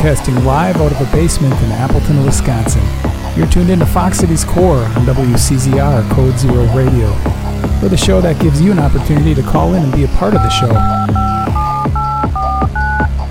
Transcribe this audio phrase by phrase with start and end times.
[0.00, 2.82] broadcasting live out of a basement in Appleton, Wisconsin.
[3.36, 7.12] You're tuned into Fox Cities Core on WCZR Code Zero Radio.
[7.80, 10.32] For the show that gives you an opportunity to call in and be a part
[10.32, 10.70] of the show.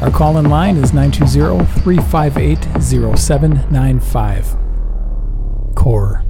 [0.04, 2.84] Our call in line is 920 358
[3.18, 4.56] 0795.
[5.76, 6.24] Core.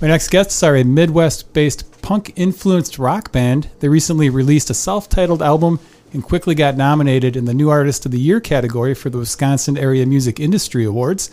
[0.00, 3.70] My next guests are a Midwest based punk influenced rock band.
[3.80, 5.80] They recently released a self titled album
[6.14, 9.76] and quickly got nominated in the New Artist of the Year category for the Wisconsin
[9.76, 11.28] Area Music Industry Awards.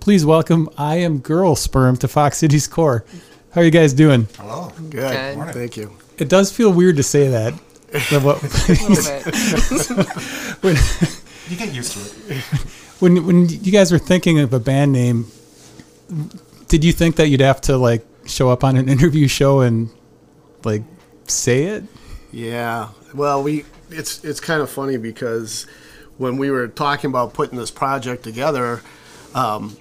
[0.00, 3.04] Please welcome I Am Girl Sperm to Fox Cities Core.
[3.52, 4.26] How are you guys doing?
[4.36, 4.70] Hello.
[4.76, 4.90] Good.
[4.92, 5.36] Good.
[5.36, 5.54] Morning.
[5.54, 5.92] Thank you.
[6.18, 7.54] It does feel weird to say that.
[7.92, 10.06] but A little bit.
[10.62, 10.76] when,
[11.48, 12.42] You get used to it.
[13.00, 15.26] when when you guys were thinking of a band name,
[16.68, 19.88] did you think that you'd have to like show up on an interview show and
[20.64, 20.82] like
[21.28, 21.84] say it?
[22.32, 22.88] Yeah.
[23.14, 25.66] Well, we it's it's kind of funny because
[26.18, 28.82] when we were talking about putting this project together,
[29.34, 29.76] um,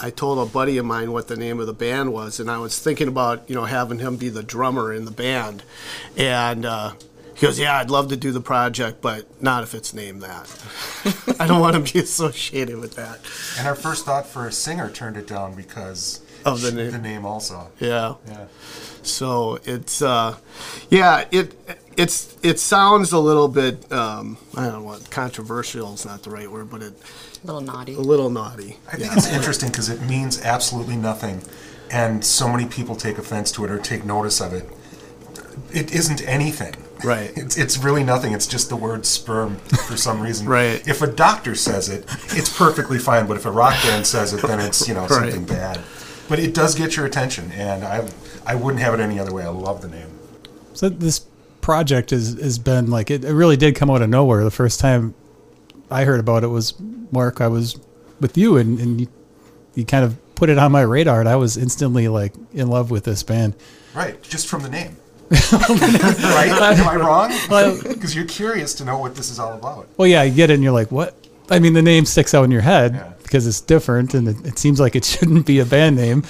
[0.00, 2.58] I told a buddy of mine what the name of the band was, and I
[2.58, 5.62] was thinking about you know having him be the drummer in the band,
[6.16, 6.64] and.
[6.64, 6.92] Uh,
[7.34, 10.48] he goes, yeah, I'd love to do the project, but not if it's named that.
[11.40, 13.18] I don't want to be associated with that.
[13.58, 16.92] And our first thought for a singer turned it down because Of the name.
[16.92, 17.72] The name also.
[17.80, 18.14] Yeah.
[18.28, 18.46] Yeah.
[19.02, 20.36] So it's uh,
[20.88, 21.52] yeah, it
[21.96, 26.30] it's it sounds a little bit um, I don't know what controversial is not the
[26.30, 26.94] right word, but it
[27.42, 27.94] A little naughty.
[27.94, 28.78] a little naughty.
[28.88, 29.16] I think Yeah.
[29.16, 31.42] it's interesting because it means absolutely nothing,
[31.90, 34.68] and so many people take offense to it or take notice of it.
[35.72, 36.74] It isn't anything.
[37.04, 37.32] Right.
[37.36, 38.32] It's, it's really nothing.
[38.32, 39.56] It's just the word sperm
[39.88, 40.46] for some reason.
[40.60, 40.86] Right.
[40.86, 43.26] If a doctor says it, it's perfectly fine.
[43.26, 45.10] But if a rock band says it, then it's you know Right.
[45.32, 45.80] something bad.
[46.28, 48.08] But it does get your attention, and I
[48.46, 49.42] I wouldn't have it any other way.
[49.44, 50.08] I love the name.
[50.74, 51.20] So this
[51.62, 54.44] project has has been like it, it really did come out of nowhere.
[54.44, 55.14] The first time
[55.90, 56.74] I heard about it was
[57.10, 57.40] Mark.
[57.40, 57.80] I was
[58.20, 59.08] with you and, and you,
[59.74, 62.90] you kind of put it on my radar, and I was instantly like in love
[62.90, 63.54] with this band.
[63.94, 64.96] Right, just from the name.
[65.30, 66.50] right?
[66.78, 67.32] Am I wrong?
[67.82, 69.88] Because you're curious to know what this is all about.
[69.96, 71.16] Well, yeah, you get it, and you're like, what?
[71.48, 73.12] I mean, the name sticks out in your head Yeah.
[73.32, 76.22] Because it's different, and it, it seems like it shouldn't be a band name.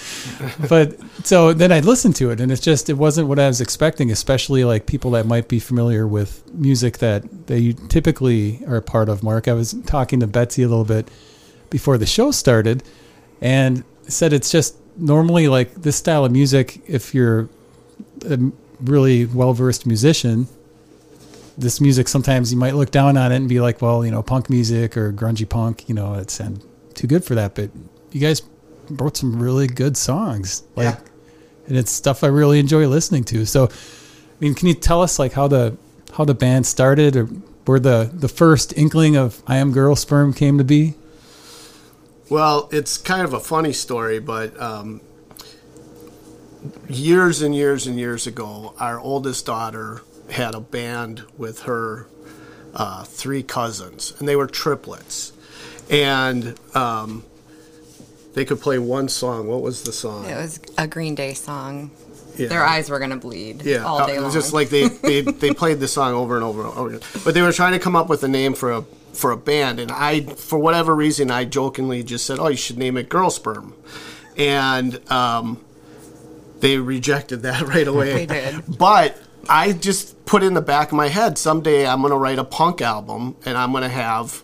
[0.68, 0.96] but
[1.26, 4.12] so then I listened to it, and it's just it wasn't what I was expecting,
[4.12, 9.08] especially like people that might be familiar with music that they typically are a part
[9.08, 9.24] of.
[9.24, 11.10] Mark, I was talking to Betsy a little bit
[11.70, 12.84] before the show started,
[13.40, 16.82] and said it's just normally like this style of music.
[16.86, 17.48] If you're
[18.28, 18.38] a
[18.80, 20.46] really well versed musician,
[21.58, 24.22] this music sometimes you might look down on it and be like, well, you know,
[24.22, 26.60] punk music or grungy punk, you know, it's um,
[26.94, 27.54] too good for that.
[27.54, 27.70] But
[28.12, 28.42] you guys
[28.90, 31.00] wrote some really good songs, like, Yeah.
[31.68, 33.44] and it's stuff I really enjoy listening to.
[33.46, 33.70] So, I
[34.40, 35.76] mean, can you tell us like how the
[36.12, 37.24] how the band started, or
[37.64, 40.94] where the the first inkling of I Am Girl Sperm came to be?
[42.28, 45.00] Well, it's kind of a funny story, but um,
[46.88, 52.06] years and years and years ago, our oldest daughter had a band with her
[52.74, 55.32] uh, three cousins, and they were triplets.
[55.90, 57.24] And um,
[58.34, 59.48] they could play one song.
[59.48, 60.26] What was the song?
[60.26, 61.90] It was a Green Day song.
[62.36, 62.48] Yeah.
[62.48, 64.32] Their eyes were gonna bleed yeah, all day uh, long.
[64.32, 67.00] just like they, they they played the song over and over and over again.
[67.24, 69.78] But they were trying to come up with a name for a for a band,
[69.78, 73.28] and I, for whatever reason, I jokingly just said, "Oh, you should name it Girl
[73.28, 73.74] Sperm,"
[74.36, 75.62] and um,
[76.60, 78.24] they rejected that right away.
[78.24, 78.78] They did.
[78.78, 79.18] But
[79.48, 82.80] I just put in the back of my head, someday I'm gonna write a punk
[82.80, 84.42] album, and I'm gonna have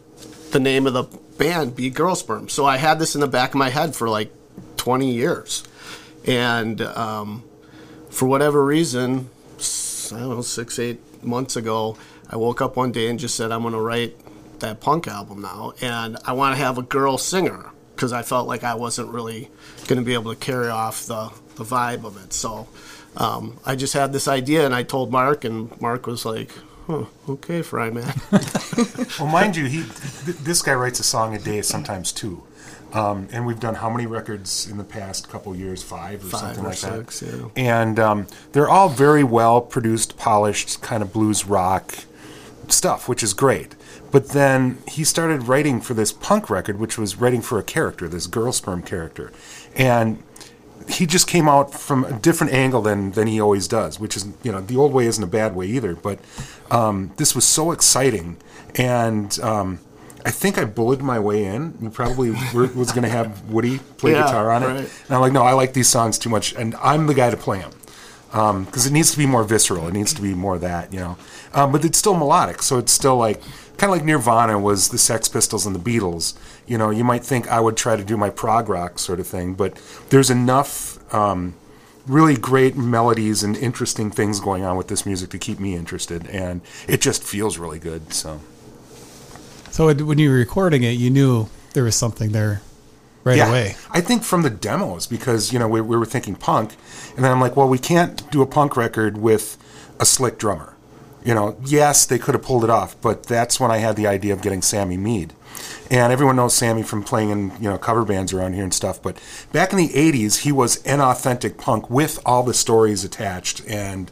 [0.50, 1.04] the name of the
[1.38, 2.48] band be Girl Sperm.
[2.48, 4.30] So I had this in the back of my head for like
[4.76, 5.64] 20 years,
[6.26, 7.44] and um,
[8.10, 9.30] for whatever reason,
[10.12, 11.96] I don't know, six, eight months ago,
[12.30, 14.16] I woke up one day and just said, I'm going to write
[14.60, 15.72] that punk album now.
[15.80, 19.50] And I want to have a girl singer because I felt like I wasn't really
[19.86, 22.32] going to be able to carry off the, the vibe of it.
[22.32, 22.68] So
[23.16, 26.50] um, I just had this idea and I told Mark, and Mark was like,
[26.88, 28.06] huh, okay, Fryman.
[29.18, 32.42] Well, mind you, he th- this guy writes a song a day, sometimes two.
[32.92, 35.82] Um, and we've done how many records in the past couple years?
[35.82, 37.50] Five or Five something or like six, that.
[37.56, 37.80] yeah.
[37.80, 42.04] And um, they're all very well produced, polished, kind of blues rock
[42.68, 43.74] stuff, which is great.
[44.10, 48.08] But then he started writing for this punk record, which was writing for a character,
[48.08, 49.32] this girl sperm character.
[49.76, 50.22] And
[50.88, 54.26] he just came out from a different angle than than he always does, which is
[54.42, 55.94] you know the old way isn't a bad way either.
[55.94, 56.18] But
[56.70, 58.36] um, this was so exciting,
[58.76, 59.80] and um,
[60.24, 61.76] I think I bullied my way in.
[61.80, 64.78] You probably were, was going to have Woody play Yeah, guitar on it, right.
[64.78, 67.36] and I'm like, no, I like these songs too much, and I'm the guy to
[67.36, 67.72] play them
[68.64, 69.88] because it needs to be more visceral.
[69.88, 71.16] It needs to be more that, you know.
[71.54, 73.40] Um, but it's still melodic, so it's still like
[73.78, 76.34] kind of like Nirvana was the Sex Pistols and the Beatles.
[76.68, 79.26] You know, you might think I would try to do my prog rock sort of
[79.26, 79.80] thing, but
[80.10, 81.54] there's enough um,
[82.06, 86.26] really great melodies and interesting things going on with this music to keep me interested,
[86.28, 88.12] and it just feels really good.
[88.12, 88.40] So.
[89.70, 92.62] So when you were recording it, you knew there was something there
[93.24, 93.76] right away.
[93.90, 96.76] I think from the demos because you know we, we were thinking punk,
[97.14, 99.56] and then I'm like, well, we can't do a punk record with
[100.00, 100.74] a slick drummer.
[101.28, 104.06] You know, yes, they could have pulled it off, but that's when I had the
[104.06, 105.34] idea of getting Sammy Mead.
[105.90, 109.02] And everyone knows Sammy from playing in you know cover bands around here and stuff.
[109.02, 109.20] But
[109.52, 114.10] back in the '80s, he was an authentic punk with all the stories attached and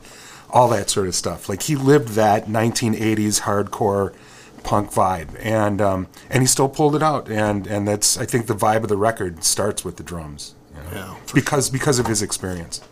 [0.50, 1.48] all that sort of stuff.
[1.48, 4.14] Like he lived that 1980s hardcore
[4.62, 7.30] punk vibe, and um, and he still pulled it out.
[7.30, 10.54] And and that's I think the vibe of the record starts with the drums.
[10.74, 12.82] you know, Yeah, because because of his experience.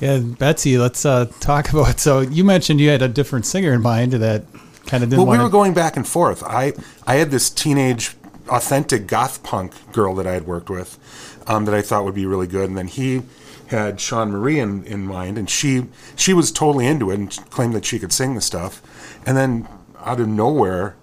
[0.00, 2.00] Yeah, Betsy, let's uh, talk about.
[2.00, 4.44] So you mentioned you had a different singer in mind that
[4.86, 6.42] kind of didn't Well, we want were going back and forth.
[6.42, 6.72] I
[7.06, 8.16] I had this teenage
[8.48, 10.98] authentic goth punk girl that I had worked with
[11.46, 13.22] um, that I thought would be really good, and then he
[13.68, 15.86] had Sean Marie in, in mind, and she
[16.16, 18.82] she was totally into it and claimed that she could sing the stuff,
[19.26, 19.68] and then
[20.00, 20.96] out of nowhere.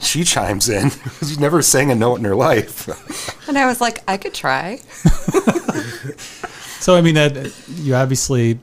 [0.00, 0.88] She chimes in.
[0.88, 2.88] Because she's never sang a note in her life.
[3.46, 4.80] And I was like, I could try.
[6.80, 8.58] So I mean that you obviously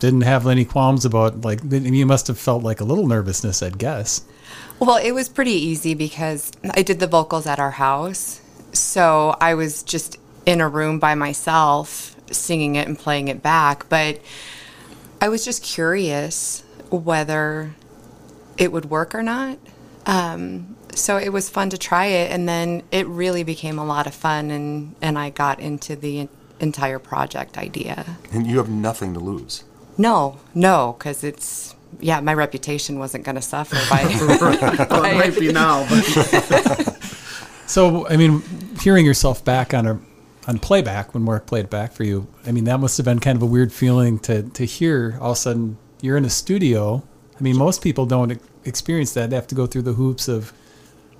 [0.00, 3.78] didn't have any qualms about like you must have felt like a little nervousness, I'd
[3.78, 4.22] guess.
[4.80, 8.40] Well, it was pretty easy because I did the vocals at our house.
[8.72, 13.88] So I was just in a room by myself singing it and playing it back.
[13.88, 14.20] But
[15.20, 17.74] I was just curious whether
[18.56, 19.58] it would work or not.
[20.06, 22.30] Um, so it was fun to try it.
[22.30, 24.50] And then it really became a lot of fun.
[24.50, 26.28] And, and I got into the
[26.60, 28.16] entire project idea.
[28.32, 29.64] and you have nothing to lose.
[29.96, 34.04] No, no, because it's, yeah, my reputation wasn't going to suffer by.
[34.90, 36.94] well, it might be now, but
[37.68, 38.42] So I mean,
[38.80, 40.00] hearing yourself back on a
[40.46, 43.36] on playback when Mark played back for you, I mean that must have been kind
[43.36, 47.02] of a weird feeling to to hear all of a sudden you're in a studio.
[47.38, 49.30] I mean, most people don't experience that.
[49.30, 50.52] They have to go through the hoops of,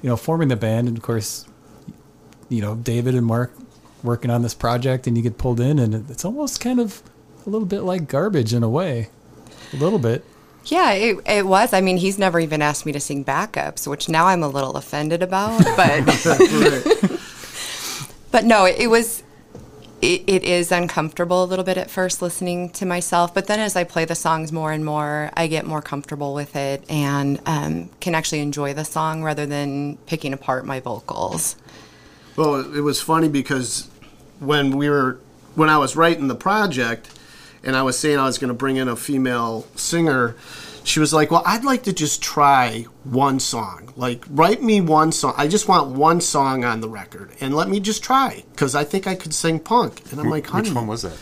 [0.02, 1.46] you know, forming the band, and of course,
[2.48, 3.52] you know, David and Mark
[4.02, 7.02] working on this project, and you get pulled in, and it's almost kind of
[7.46, 9.08] a little bit like garbage in a way,
[9.72, 10.24] a little bit.
[10.70, 11.72] Yeah, it, it was.
[11.72, 14.76] I mean, he's never even asked me to sing backups, which now I'm a little
[14.76, 15.64] offended about.
[15.76, 16.04] But
[18.30, 19.22] but no, it, it was.
[20.00, 23.74] It, it is uncomfortable a little bit at first listening to myself, but then as
[23.74, 27.90] I play the songs more and more, I get more comfortable with it and um,
[27.98, 31.56] can actually enjoy the song rather than picking apart my vocals.
[32.38, 33.90] Well, it was funny because
[34.38, 35.18] when we were
[35.56, 37.10] when I was writing the project
[37.64, 40.36] and I was saying I was going to bring in a female singer,
[40.84, 43.92] she was like, "Well, I'd like to just try one song.
[43.96, 45.34] Like write me one song.
[45.36, 48.84] I just want one song on the record and let me just try cuz I
[48.84, 51.18] think I could sing punk." And I'm like, "Honey, Which one was that?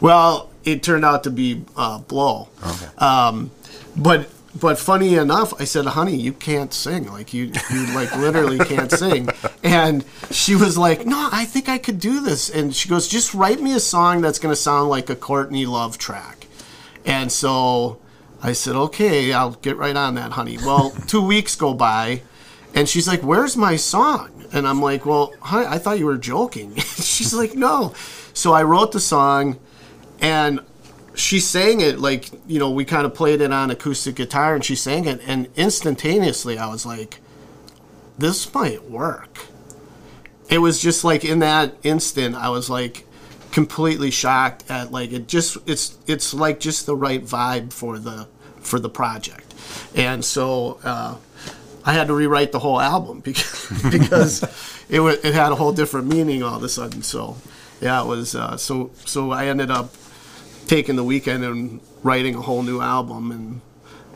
[0.00, 2.48] well, it turned out to be uh, Blow.
[2.66, 2.86] Okay.
[2.96, 3.50] Um,
[3.94, 4.30] but
[4.60, 7.10] but funny enough, I said, "Honey, you can't sing.
[7.10, 9.28] Like you you like literally can't sing."
[9.62, 13.34] And she was like, "No, I think I could do this." And she goes, "Just
[13.34, 16.46] write me a song that's going to sound like a Courtney Love track."
[17.04, 17.98] And so
[18.42, 22.22] I said, "Okay, I'll get right on that, honey." Well, two weeks go by,
[22.74, 26.18] and she's like, "Where's my song?" And I'm like, "Well, honey, I thought you were
[26.18, 27.92] joking." she's like, "No."
[28.34, 29.58] So I wrote the song,
[30.20, 30.60] and
[31.16, 34.64] she sang it like you know we kind of played it on acoustic guitar and
[34.64, 37.20] she sang it and instantaneously i was like
[38.18, 39.46] this might work.
[40.48, 43.06] It was just like in that instant i was like
[43.50, 48.26] completely shocked at like it just it's it's like just the right vibe for the
[48.60, 49.54] for the project.
[49.94, 51.16] And so uh,
[51.84, 54.42] i had to rewrite the whole album because because
[54.88, 57.02] it, wa- it had a whole different meaning all of a sudden.
[57.02, 57.36] So
[57.80, 59.92] yeah it was uh, so so i ended up
[60.66, 63.60] taking the weekend and writing a whole new album, and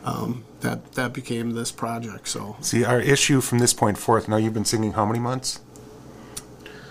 [0.03, 2.27] um, that that became this project.
[2.27, 4.27] So See, our issue from this point forth.
[4.27, 5.61] Now you've been singing how many months?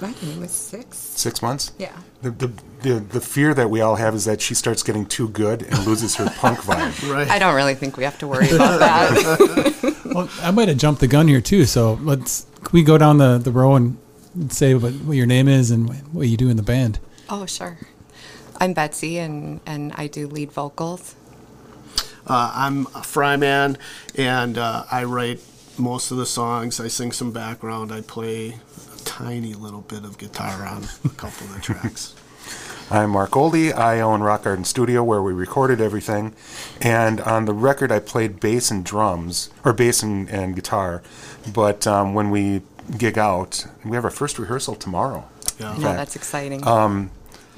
[0.02, 0.97] I think it was six.
[0.97, 1.73] Six months.
[1.79, 1.95] Yeah.
[2.23, 2.52] The, the
[2.83, 5.87] the the fear that we all have is that she starts getting too good and
[5.87, 7.11] loses her punk vibe.
[7.12, 9.97] right, I don't really think we have to worry about that.
[10.11, 11.67] Well, I might have jumped the gun here too.
[11.67, 13.97] So let's can we go down the, the row and
[14.49, 16.99] say what, what your name is and what you do in the band.
[17.29, 17.79] oh, sure.
[18.61, 21.14] I'm Betsy, and, and I do lead vocals.
[22.26, 23.76] uh, I'm a fryman,
[24.17, 25.40] and uh, I write
[25.79, 26.79] most of the songs.
[26.79, 27.90] I sing some background.
[27.93, 32.14] I play a tiny little bit of guitar on a couple of the tracks.
[32.90, 33.73] I'm Mark Goldie.
[33.73, 36.35] I own Rock Garden Studio where we recorded everything.
[36.81, 41.00] And on the record, I played bass and drums, or bass and, and guitar.
[41.55, 42.62] But um, when we
[42.99, 45.25] gig out, we have our first rehearsal tomorrow.
[45.61, 45.76] Yeah.
[45.76, 46.67] In No, fact, that's exciting.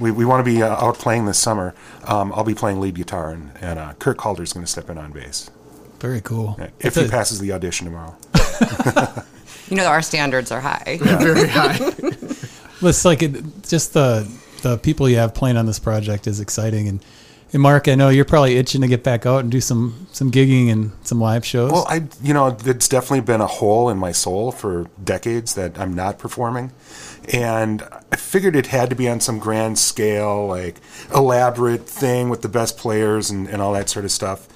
[0.02, 1.74] We, we want to be uh, out playing this summer.
[2.04, 4.98] Um, I'll be playing lead guitar, and, and uh, Kurt Calder's going to step in
[4.98, 5.48] on bass
[6.00, 6.56] Very cool.
[6.80, 8.16] if It's he passes the audition tomorrow.
[9.68, 10.98] you know, our standards are high.
[11.02, 11.78] Very high.
[12.82, 14.28] It's like it, just the
[14.62, 16.88] the people you have playing on this project is exciting.
[16.88, 17.04] And,
[17.52, 20.30] and Mark, I know you're probably itching to get back out and do some some
[20.30, 21.70] gigging and some live shows.
[21.70, 25.78] Well, I, you know, it's definitely been a hole in my soul for decades that
[25.78, 26.72] I'm not performing.
[27.32, 30.80] And I figured it had to be on some grand scale, like
[31.14, 34.48] elaborate thing with the best players and, and all that sort of stuff.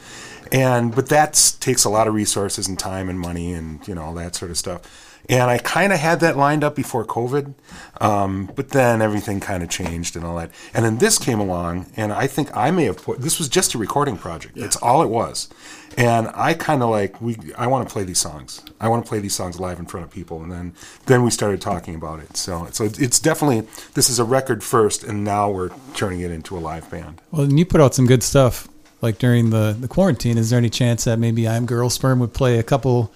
[0.53, 4.03] And, but that takes a lot of resources and time and money and, you know,
[4.03, 5.07] all that sort of stuff.
[5.29, 7.55] And I kind of had that lined up before COVID,
[8.01, 10.53] um, but then everything kind of changed and all that.
[10.73, 13.75] And then this came along, and I think I may have put this was just
[13.75, 14.55] a recording project.
[14.55, 15.49] That's all it was.
[15.97, 17.37] And I kind of like we.
[17.57, 18.63] I want to play these songs.
[18.81, 20.43] I want to play these songs live in front of people.
[20.43, 20.75] And then
[21.07, 22.37] then we started talking about it.
[22.37, 26.57] So so it's definitely this is a record first, and now we're turning it into
[26.57, 27.23] a live band.
[27.31, 28.69] Well, and you put out some good stuff
[29.01, 30.39] like during the, the quarantine.
[30.39, 33.13] Is there any chance that maybe I'm Girl Sperm would play a couple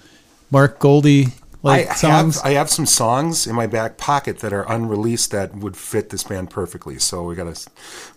[0.49, 1.27] Mark Goldie
[1.63, 2.37] like I songs?
[2.37, 6.09] have I have some songs in my back pocket that are unreleased that would fit
[6.09, 6.97] this band perfectly.
[6.99, 7.59] So we gotta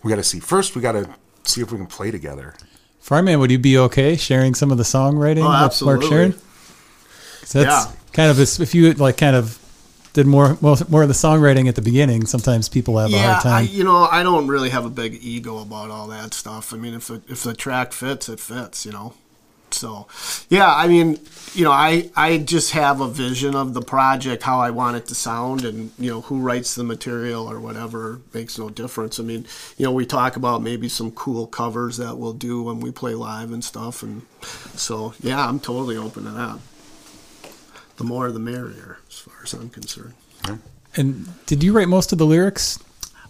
[0.03, 0.75] we gotta see first.
[0.75, 1.09] We gotta
[1.43, 2.55] see if we can play together.
[3.05, 5.81] Fryman, would you be okay sharing some of the songwriting Oh, with.
[5.83, 6.33] Mark Sharon?
[7.41, 7.85] that's Yeah.
[8.13, 9.59] kind of if you like kind of
[10.13, 12.25] did more more of the songwriting at the beginning.
[12.25, 13.75] Sometimes people have a yeah, hard I, time.
[13.75, 16.73] you know, I don't really have a big ego about all that stuff.
[16.73, 18.85] I mean, if the, if the track fits, it fits.
[18.85, 19.13] You know,
[19.71, 20.07] so
[20.49, 20.73] yeah.
[20.73, 21.19] I mean,
[21.53, 25.05] you know, I I just have a vision of the project, how I want it
[25.07, 29.19] to sound, and you know, who writes the material or whatever makes no difference.
[29.19, 29.45] I mean,
[29.77, 33.13] you know, we talk about maybe some cool covers that we'll do when we play
[33.13, 34.23] live and stuff, and
[34.75, 36.59] so yeah, I'm totally open to that.
[37.97, 40.13] The more, the merrier, as far as I'm concerned.
[40.95, 42.79] and did you write most of the lyrics?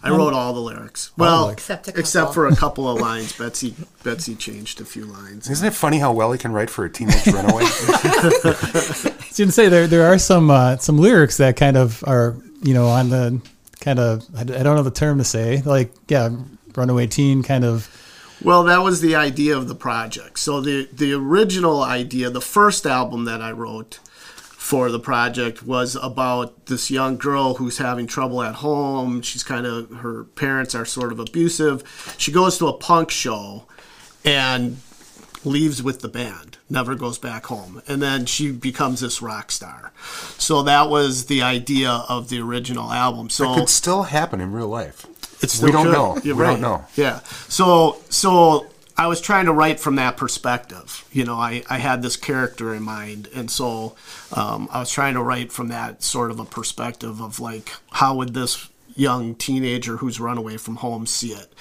[0.05, 1.11] I wrote all the lyrics.
[1.17, 3.33] Well, Except a except for a couple of lines.
[3.33, 5.49] Betsy Betsy changed a few lines.
[5.49, 7.63] Isn't it funny how well he can write for a teenage runaway?
[7.63, 12.03] I was going to say there there are some uh, some lyrics that kind of
[12.07, 13.41] are you know on the
[13.79, 16.29] kind of I, I don't know the term to say like yeah
[16.75, 17.89] runaway teen kind of
[18.43, 20.39] Well, that was the idea of the project.
[20.39, 23.99] So the the original idea, the first album that I wrote
[24.65, 29.21] for the project was about this young girl who's having trouble at home.
[29.21, 31.83] She's kind of her parents are sort of abusive.
[32.17, 33.67] She goes to a punk show
[34.23, 34.77] and
[35.43, 37.79] leaves with the band, never goes back home.
[37.87, 39.91] And then she becomes this rock star.
[40.39, 43.29] So that was the idea of the original album.
[43.29, 45.05] So It could still happen in real life.
[45.43, 45.93] it's we still don't could.
[45.93, 46.17] know.
[46.23, 46.51] You're we right.
[46.53, 46.85] don't know.
[46.95, 47.19] Yeah.
[47.49, 48.65] So so
[48.97, 51.05] I was trying to write from that perspective.
[51.11, 53.95] You know, I, I had this character in mind, and so
[54.31, 58.15] um, I was trying to write from that sort of a perspective of like, how
[58.15, 61.51] would this young teenager who's run away from home see it?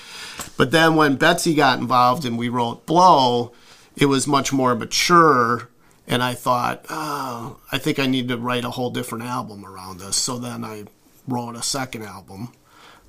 [0.57, 3.53] But then when Betsy got involved and we wrote Blow,
[3.97, 5.69] it was much more mature.
[6.07, 9.99] And I thought, oh, I think I need to write a whole different album around
[9.99, 10.17] this.
[10.17, 10.85] So then I
[11.27, 12.53] wrote a second album.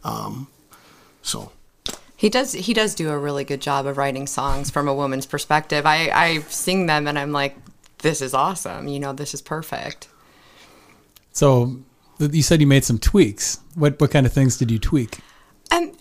[0.04, 0.48] Um,
[1.22, 1.52] so
[2.26, 2.54] He does.
[2.54, 5.86] He does do a really good job of writing songs from a woman's perspective.
[5.86, 7.56] I, I sing them and I'm like,
[8.00, 8.88] this is awesome.
[8.88, 10.08] You know, this is perfect.
[11.32, 11.78] so
[12.18, 15.20] you said you made some tweaks what what kind of things did you tweak
[15.70, 15.92] Um,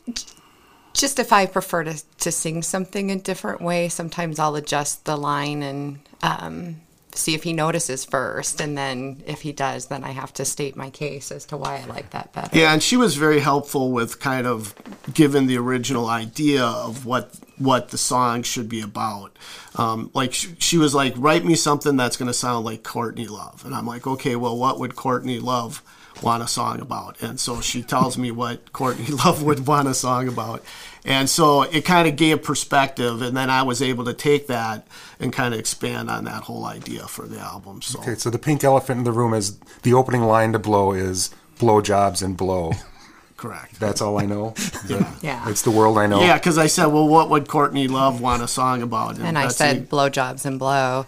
[0.94, 5.18] just if I prefer to, to sing something a different way, sometimes I'll adjust the
[5.18, 6.80] line and um,
[7.14, 8.60] see if he notices first.
[8.60, 11.78] And then if he does, then I have to state my case as to why
[11.78, 12.56] I like that better.
[12.56, 14.74] Yeah, and she was very helpful with kind of
[15.12, 19.36] giving the original idea of what what the song should be about.
[19.76, 23.26] Um, like she, she was like, write me something that's going to sound like Courtney
[23.26, 25.82] Love, and I'm like, okay, well, what would Courtney Love
[26.22, 27.20] want a song about?
[27.22, 30.64] And so she tells me what Courtney Love would want a song about,
[31.04, 34.86] and so it kind of gave perspective, and then I was able to take that
[35.20, 37.82] and kind of expand on that whole idea for the album.
[37.82, 38.00] So.
[38.00, 41.30] Okay, so the pink elephant in the room is the opening line to blow is
[41.58, 42.72] blow jobs and blow.
[43.36, 43.78] Correct.
[43.78, 44.54] That's all I know.
[44.88, 45.14] Yeah.
[45.22, 45.48] Yeah.
[45.50, 46.20] It's the world I know.
[46.20, 49.18] Yeah, because I said, well, what would Courtney Love want a song about?
[49.18, 51.06] and I Betsy- said blowjobs and blow.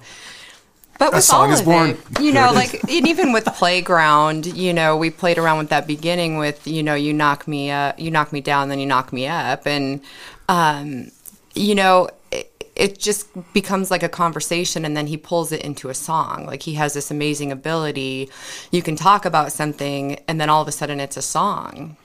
[0.98, 1.90] But with song all is of born.
[1.90, 5.86] it, you know, like and even with playground, you know, we played around with that
[5.86, 9.12] beginning with, you know, you knock me up, you knock me down, then you knock
[9.12, 10.00] me up, and
[10.48, 11.10] um,
[11.54, 15.88] you know, it, it just becomes like a conversation, and then he pulls it into
[15.88, 16.46] a song.
[16.46, 18.30] Like he has this amazing ability.
[18.70, 21.96] You can talk about something, and then all of a sudden it's a song.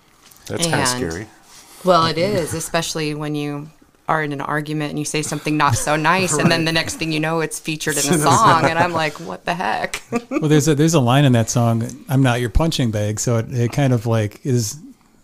[0.48, 1.28] That's kind of scary.
[1.84, 3.70] Well, it is, especially when you
[4.12, 6.96] are in an argument and you say something not so nice, and then the next
[6.98, 10.04] thing you know, it's featured in a song, and I'm like, what the heck?
[10.30, 11.88] well, there's a there's a line in that song.
[12.10, 13.20] I'm not your punching bag.
[13.20, 14.78] So it, it kind of like is,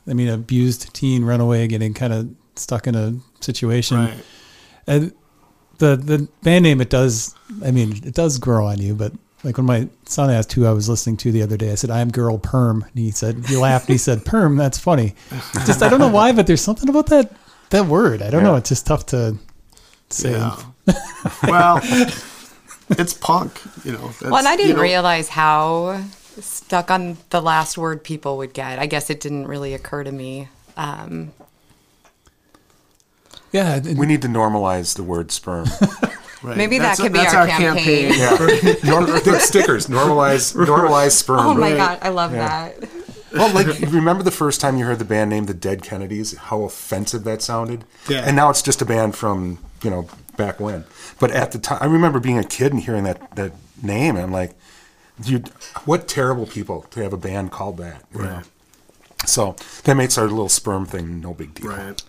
[0.08, 4.24] I mean, abused teen runaway getting kind of stuck in a situation, Right.
[4.88, 5.12] and
[5.80, 7.36] the the band name it does.
[7.64, 9.12] I mean, it does grow on you, but.
[9.44, 11.92] Like when my son asked who I was listening to the other day, I said,
[11.92, 12.82] I'm girl perm.
[12.82, 15.14] And he said, he laughed and he said, perm, that's funny.
[15.68, 17.32] Just, I don't know why, but there's something about that,
[17.70, 18.22] that word.
[18.22, 18.56] I don't know.
[18.56, 19.38] It's just tough to
[20.10, 20.32] say.
[20.32, 20.56] Yeah.
[21.48, 21.80] well,
[22.92, 24.12] it's punk, you know.
[24.22, 26.02] well, and I didn't you know, realize how
[26.40, 28.80] stuck on the last word people would get.
[28.80, 30.48] I guess it didn't really occur to me.
[30.78, 31.34] Um,
[33.52, 33.76] Yeah.
[33.78, 35.66] it- We need to normalize the word sperm.
[36.44, 36.56] right.
[36.58, 38.14] Maybe that That's- could be that's our campaign.
[38.16, 38.74] Yeah.
[38.90, 39.08] Norm-
[39.40, 39.88] stickers.
[39.88, 41.40] Normalize normalize sperm.
[41.40, 41.78] oh my Right.
[41.78, 42.70] god, I love Yeah.
[42.70, 42.90] that.
[43.38, 46.64] Well, like remember the first time you heard the band name the Dead Kennedys, how
[46.64, 47.86] offensive that sounded.
[48.10, 48.24] Yeah.
[48.26, 50.86] And now it's just a band from you know back when.
[51.20, 54.26] But at the time, I remember being a kid and hearing that that name, and
[54.26, 54.56] I'm like,
[55.24, 55.44] you,
[55.86, 58.04] what terrible people to have a band called that.
[58.14, 58.42] you know?
[59.26, 61.72] So that makes our little sperm thing no big deal.
[61.72, 62.02] Right.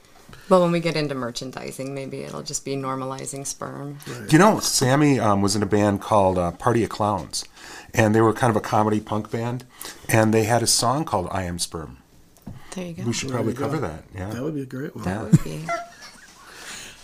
[0.48, 3.98] Well, when we get into merchandising, maybe it'll just be normalizing sperm.
[4.30, 7.44] You know, Sammy um, was in a band called uh, Party of Clowns,
[7.94, 9.64] and they were kind of a comedy punk band,
[10.08, 11.98] and they had a song called "I Am Sperm."
[12.74, 13.02] There you go.
[13.04, 14.04] We should probably cover that.
[14.14, 14.30] Yeah.
[14.30, 15.04] That would be a great one.
[15.04, 15.66] That would be.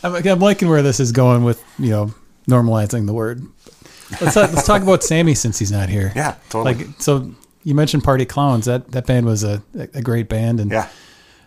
[0.02, 2.14] I'm, I'm liking where this is going with you know
[2.48, 3.42] normalizing the word.
[4.20, 6.12] Let's talk, let's talk about Sammy since he's not here.
[6.14, 6.74] Yeah, totally.
[6.74, 8.66] Like so, you mentioned Party Clowns.
[8.66, 9.62] That that band was a
[9.94, 10.60] a great band.
[10.60, 10.88] And Yeah.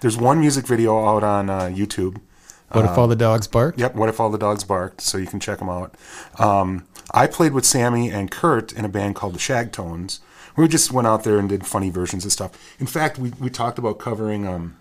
[0.01, 2.21] There's one music video out on uh, YouTube.
[2.69, 3.79] What if all the dogs barked?
[3.79, 5.01] Yep, What If All the Dogs Barked?
[5.01, 5.95] So you can check them out.
[6.37, 10.19] Um, I played with Sammy and Kurt in a band called the Shagtones.
[10.57, 12.75] We just went out there and did funny versions of stuff.
[12.79, 14.75] In fact, we, we talked about covering um,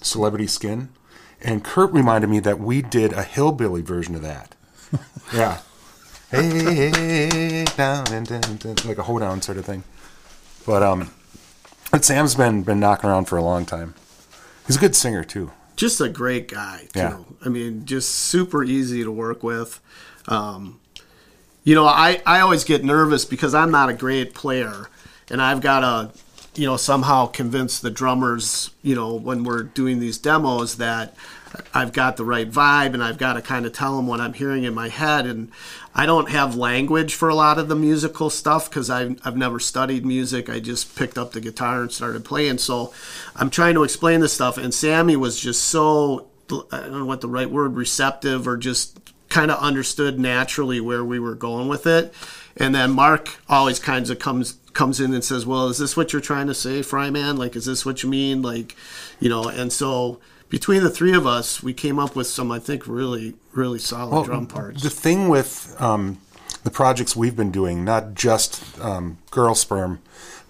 [0.00, 0.90] Celebrity Skin,
[1.42, 4.54] and Kurt reminded me that we did a hillbilly version of that.
[5.34, 5.60] yeah.
[6.30, 9.82] Hey, hey, down and down, down, like a hoedown sort of thing.
[10.66, 11.10] But um,
[11.90, 13.94] but Sam's been been knocking around for a long time.
[14.66, 15.52] He's a good singer too.
[15.76, 16.98] Just a great guy too.
[16.98, 17.18] Yeah.
[17.44, 19.80] I mean, just super easy to work with.
[20.28, 20.80] Um,
[21.64, 24.88] you know, I, I always get nervous because I'm not a great player,
[25.30, 29.98] and I've got to, you know, somehow convince the drummers, you know, when we're doing
[29.98, 31.14] these demos that
[31.72, 34.32] I've got the right vibe, and I've got to kind of tell them what I'm
[34.32, 35.26] hearing in my head.
[35.26, 35.50] And
[35.94, 39.60] I don't have language for a lot of the musical stuff because I've, I've never
[39.60, 40.48] studied music.
[40.48, 42.58] I just picked up the guitar and started playing.
[42.58, 42.92] So
[43.36, 44.58] I'm trying to explain this stuff.
[44.58, 48.98] And Sammy was just so, I don't know what the right word, receptive or just
[49.28, 52.14] kind of understood naturally where we were going with it.
[52.56, 56.12] And then Mark always kinds of comes comes in and says, "Well, is this what
[56.12, 57.38] you're trying to say, Fryman?
[57.38, 58.42] Like, is this what you mean?
[58.42, 58.76] Like,
[59.18, 60.20] you know?" And so
[60.54, 64.26] between the three of us, we came up with some, I think, really, really solid
[64.26, 64.84] drum parts.
[64.84, 66.18] The thing with um,
[66.62, 69.98] the projects we've been doing, not just um, Girl Sperm,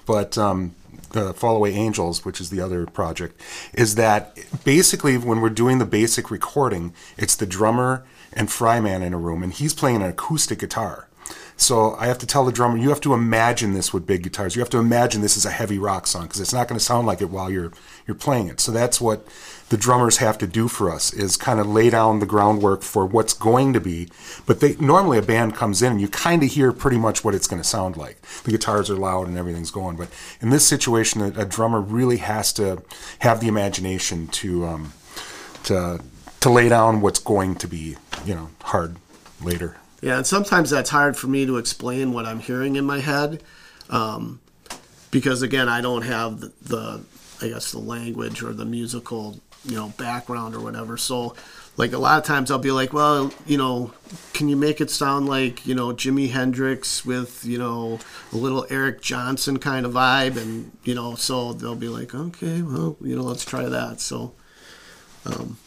[0.04, 0.74] but um,
[1.12, 3.40] the Fall Away Angels, which is the other project,
[3.72, 9.14] is that basically when we're doing the basic recording, it's the drummer and Fryman in
[9.14, 11.08] a room, and he's playing an acoustic guitar.
[11.56, 14.56] So I have to tell the drummer, you have to imagine this with big guitars.
[14.56, 16.84] You have to imagine this is a heavy rock song because it's not going to
[16.84, 17.72] sound like it while you're
[18.06, 18.60] you're playing it.
[18.60, 19.26] So that's what
[19.74, 23.04] the drummers have to do for us is kind of lay down the groundwork for
[23.04, 24.08] what's going to be.
[24.46, 27.34] But they normally a band comes in and you kind of hear pretty much what
[27.34, 28.22] it's going to sound like.
[28.44, 29.96] The guitars are loud and everything's going.
[29.96, 30.10] But
[30.40, 32.84] in this situation, a, a drummer really has to
[33.18, 34.92] have the imagination to um,
[35.64, 35.98] to
[36.38, 38.94] to lay down what's going to be, you know, hard
[39.42, 39.76] later.
[40.02, 43.42] Yeah, and sometimes that's hard for me to explain what I'm hearing in my head,
[43.90, 44.38] um,
[45.10, 47.04] because again, I don't have the, the,
[47.42, 50.96] I guess, the language or the musical, you know, background or whatever.
[50.96, 51.34] So,
[51.76, 53.92] like a lot of times, I'll be like, well, you know,
[54.32, 57.98] can you make it sound like you know Jimi Hendrix with you know
[58.32, 62.62] a little Eric Johnson kind of vibe, and you know, so they'll be like, okay,
[62.62, 64.00] well, you know, let's try that.
[64.00, 64.34] So,
[65.26, 65.58] um,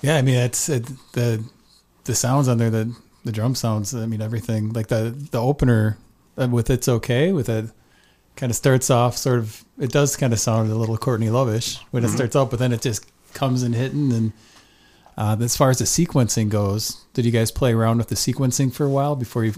[0.00, 1.44] Yeah, I mean it's it, the
[2.04, 2.94] the sounds on there, the
[3.24, 3.94] the drum sounds.
[3.94, 5.98] I mean everything like the the opener
[6.36, 7.70] uh, with "It's Okay" with it
[8.38, 9.64] kind of starts off sort of.
[9.78, 12.72] It does kind of sound a little Courtney Lovish when it starts up, but then
[12.72, 14.12] it just comes in hitting.
[14.12, 14.32] And
[15.16, 18.72] uh, as far as the sequencing goes, did you guys play around with the sequencing
[18.72, 19.54] for a while before you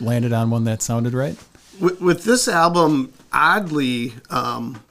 [0.00, 1.38] landed on one that sounded right?
[1.80, 4.82] with, with this album, oddly, um,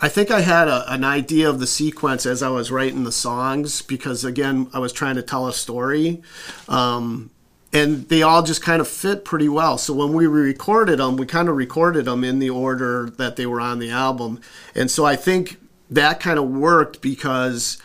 [0.00, 3.12] I think I had a, an idea of the sequence as I was writing the
[3.12, 6.22] songs because, again, I was trying to tell a story.
[6.68, 7.30] Um,
[7.76, 9.76] and they all just kind of fit pretty well.
[9.76, 13.44] So when we recorded them, we kind of recorded them in the order that they
[13.44, 14.40] were on the album.
[14.74, 15.58] And so I think
[15.90, 17.76] that kind of worked because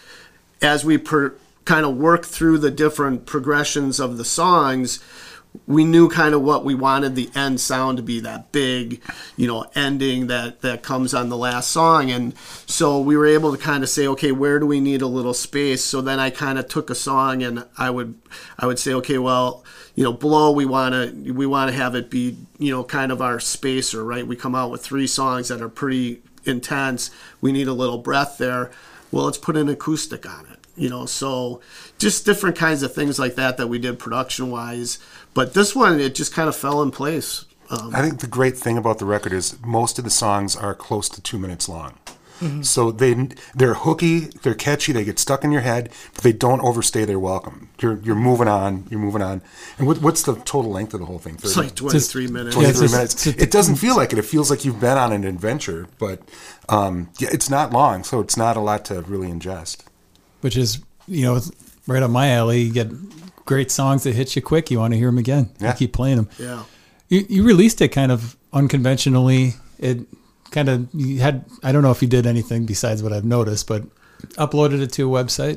[0.61, 5.03] as we per, kind of worked through the different progressions of the songs,
[5.67, 9.01] we knew kind of what we wanted the end sound to be that big
[9.35, 12.33] you know ending that that comes on the last song and
[12.65, 15.33] so we were able to kind of say okay where do we need a little
[15.33, 18.17] space so then i kind of took a song and i would
[18.59, 19.61] i would say okay well
[19.95, 23.11] you know blow we want to we want to have it be you know kind
[23.11, 24.25] of our spacer right?
[24.25, 27.11] We come out with three songs that are pretty intense.
[27.39, 28.71] We need a little breath there.
[29.11, 31.05] Well let's put an acoustic on it you know?
[31.05, 31.59] So
[31.97, 34.99] just different kinds of things like that that we did production wise
[35.33, 38.57] but this one it just kind of fell in place um, I think the great
[38.57, 41.93] thing about the record is most of the songs are close to two minutes long.
[42.63, 43.13] So they
[43.53, 47.19] they're hooky, they're catchy, they get stuck in your head, but they don't overstay their
[47.19, 47.69] welcome.
[47.81, 49.41] You're you're moving on, you're moving on.
[49.77, 51.35] And what, what's the total length of the whole thing?
[51.35, 53.23] it's like 23 minutes Yeah, 23 it's minutes.
[53.25, 54.19] just- it doesn't feel like it.
[54.19, 56.21] It feels like you've been on an adventure, but
[56.69, 59.83] um, yeah, it's not long, so it's not a lot to really ingest.
[60.41, 61.39] which is you know
[61.87, 62.61] right up my alley.
[62.61, 62.89] You get
[63.45, 64.71] great songs that hit you quick.
[64.71, 65.49] You want to hear them again.
[65.59, 65.69] Yeah.
[65.71, 66.29] You keep playing them.
[66.39, 66.63] yeah
[67.09, 69.55] You, you released it kind of unconventionally.
[69.79, 69.99] It
[70.51, 73.67] kind of you had I don't know if you did anything besides what I've noticed,
[73.67, 73.83] but
[74.37, 75.55] uploaded it to a website.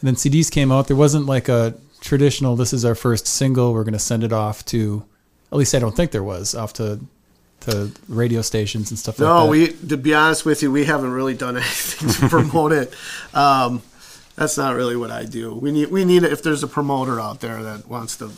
[0.00, 0.86] And then CDs came out.
[0.86, 2.54] There wasn't like a traditional.
[2.54, 3.72] This is our first single.
[3.72, 5.04] We're going to send it off to.
[5.50, 7.00] At least I don't think there was off to
[7.60, 9.50] to radio stations and stuff like No, that.
[9.50, 12.94] we to be honest with you, we haven't really done anything to promote it.
[13.34, 13.82] Um,
[14.36, 15.52] that's not really what I do.
[15.54, 18.30] We need we need if there's a promoter out there that wants to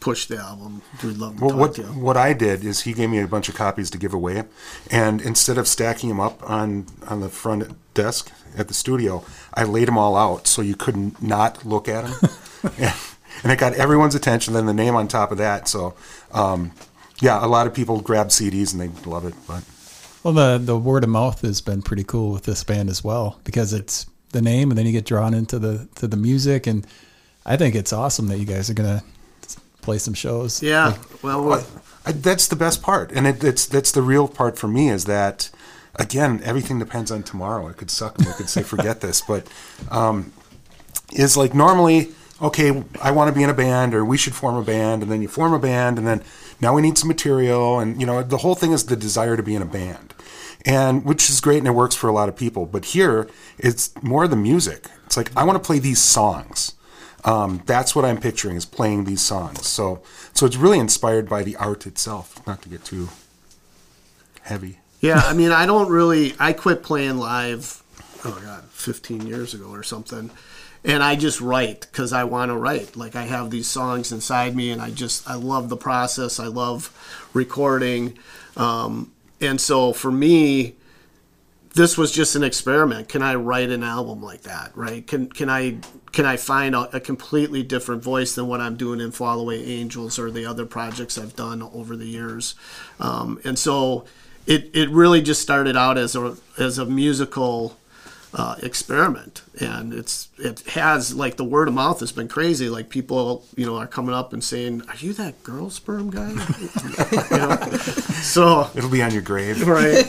[0.00, 1.88] push the album, we'd love to Well, talk what to you.
[1.88, 4.44] what I did is he gave me a bunch of copies to give away,
[4.90, 9.64] and instead of stacking them up on on the front desk at the studio, I
[9.64, 12.30] laid them all out so you couldn't not look at them,
[12.78, 12.94] and,
[13.42, 14.54] and it got everyone's attention.
[14.54, 15.94] Then the name on top of that, so
[16.32, 16.72] um,
[17.20, 19.34] yeah, a lot of people grab CDs and they love it.
[19.46, 19.62] But
[20.22, 23.40] Well, the the word of mouth has been pretty cool with this band as well
[23.44, 26.86] because it's the name, and then you get drawn into the to the music, and
[27.44, 29.02] I think it's awesome that you guys are gonna
[29.82, 30.62] play some shows.
[30.62, 31.64] Yeah, well, we're-
[32.06, 35.04] I, that's the best part, and it, it's that's the real part for me is
[35.04, 35.50] that
[35.96, 37.68] again everything depends on tomorrow.
[37.68, 39.46] It could suck and we could say forget this, but
[39.90, 40.32] um,
[41.12, 42.08] is like normally
[42.40, 42.82] okay.
[43.00, 45.22] I want to be in a band, or we should form a band, and then
[45.22, 46.22] you form a band, and then
[46.60, 49.42] now we need some material, and you know the whole thing is the desire to
[49.44, 50.12] be in a band,
[50.66, 52.66] and which is great and it works for a lot of people.
[52.66, 54.86] But here it's more the music.
[55.06, 56.72] It's like I want to play these songs.
[57.24, 59.66] Um, that's what I'm picturing is playing these songs.
[59.66, 60.02] So,
[60.34, 62.44] so it's really inspired by the art itself.
[62.46, 63.10] Not to get too
[64.42, 64.78] heavy.
[65.00, 65.22] yeah.
[65.24, 66.34] I mean, I don't really.
[66.38, 67.82] I quit playing live.
[68.24, 70.30] Oh my god, 15 years ago or something.
[70.84, 72.96] And I just write because I want to write.
[72.96, 76.40] Like I have these songs inside me, and I just I love the process.
[76.40, 76.90] I love
[77.32, 78.18] recording,
[78.56, 80.74] um, and so for me,
[81.74, 83.08] this was just an experiment.
[83.08, 84.76] Can I write an album like that?
[84.76, 85.06] Right?
[85.06, 85.78] Can can I
[86.12, 89.64] can I find a, a completely different voice than what I'm doing in Fall Away
[89.64, 92.54] Angels or the other projects I've done over the years?
[93.00, 94.04] Um, and so
[94.46, 97.76] it it really just started out as a as a musical
[98.34, 102.68] uh, experiment, and it's it has like the word of mouth has been crazy.
[102.68, 106.30] Like people, you know, are coming up and saying, "Are you that girl sperm guy?"
[107.30, 107.56] you know?
[108.22, 109.66] So It'll be on your grave.
[109.66, 110.06] right,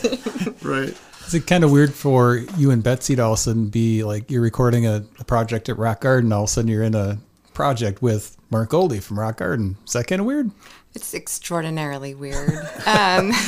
[0.64, 0.98] right.
[1.28, 4.04] Is it kind of weird for you and Betsy to all of a sudden be
[4.04, 6.96] like you're recording a, a project at Rock Garden, all of a sudden you're in
[6.96, 7.18] a
[7.54, 9.78] project with Mark Goldie from Rock Garden?
[9.86, 10.52] Is that kind of weird?
[10.94, 12.52] It's extraordinarily weird.
[12.86, 13.32] um,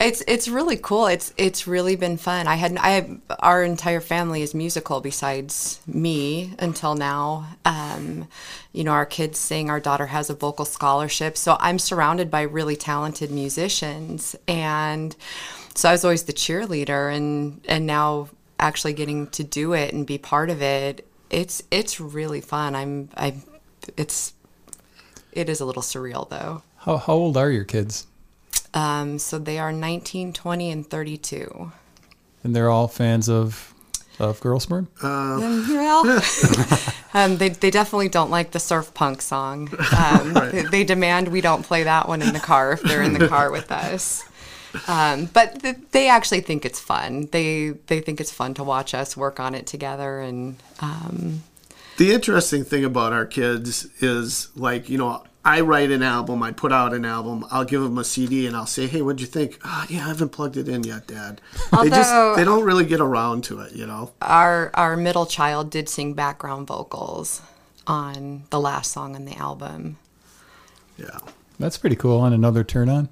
[0.00, 1.06] it's it's really cool.
[1.06, 2.46] It's it's really been fun.
[2.46, 7.46] I had I our entire family is musical besides me until now.
[7.64, 8.28] Um,
[8.72, 9.70] you know, our kids sing.
[9.70, 15.16] Our daughter has a vocal scholarship, so I'm surrounded by really talented musicians, and
[15.78, 20.04] so I was always the cheerleader, and and now actually getting to do it and
[20.04, 21.06] be part of it.
[21.30, 22.74] It's it's really fun.
[22.74, 23.36] I'm I.
[23.96, 24.34] It's
[25.30, 26.62] it is a little surreal though.
[26.78, 28.08] How, how old are your kids?
[28.74, 31.72] Um, so they are 19, 20, and 32.
[32.42, 33.72] And they're all fans of
[34.18, 34.88] of Girl Sperm?
[35.00, 36.20] Um, well,
[37.14, 39.70] um, they, they definitely don't like the surf punk song.
[39.98, 43.14] Um, they, they demand we don't play that one in the car if they're in
[43.14, 44.24] the car with us.
[44.86, 47.28] Um, but th- they actually think it's fun.
[47.32, 50.20] They they think it's fun to watch us work on it together.
[50.20, 51.42] And um,
[51.96, 56.52] The interesting thing about our kids is like, you know, I write an album, I
[56.52, 59.26] put out an album, I'll give them a CD and I'll say, hey, what'd you
[59.26, 59.58] think?
[59.64, 61.40] Ah, yeah, I haven't plugged it in yet, Dad.
[61.82, 64.12] they just, Although- they don't really get around to it, you know?
[64.20, 67.40] our our middle child did sing background vocals
[67.86, 69.96] on the last song on the album.
[70.98, 71.18] Yeah.
[71.58, 72.22] That's pretty cool.
[72.24, 73.08] And another turn on.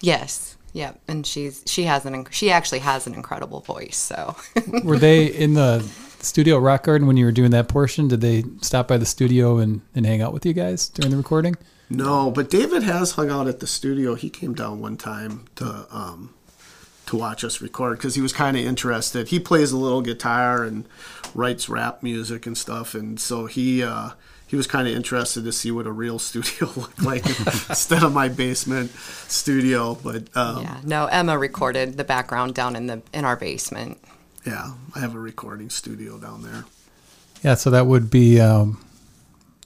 [0.00, 0.47] Yes.
[0.72, 3.96] Yep, and she's she has an she actually has an incredible voice.
[3.96, 4.36] So
[4.84, 5.80] Were they in the
[6.20, 8.08] studio Rock Garden when you were doing that portion?
[8.08, 11.16] Did they stop by the studio and, and hang out with you guys during the
[11.16, 11.56] recording?
[11.90, 14.14] No, but David has hung out at the studio.
[14.14, 16.34] He came down one time to um,
[17.06, 19.28] to watch us record because he was kind of interested.
[19.28, 20.86] He plays a little guitar and
[21.34, 24.10] writes rap music and stuff, and so he uh,
[24.48, 27.24] he was kind of interested to see what a real studio looked like
[27.68, 28.90] instead of my basement
[29.28, 29.94] studio.
[29.94, 33.98] But um, yeah, no, Emma recorded the background down in the in our basement.
[34.46, 36.64] yeah, I have a recording studio down there.
[37.44, 38.84] Yeah, so that would be um,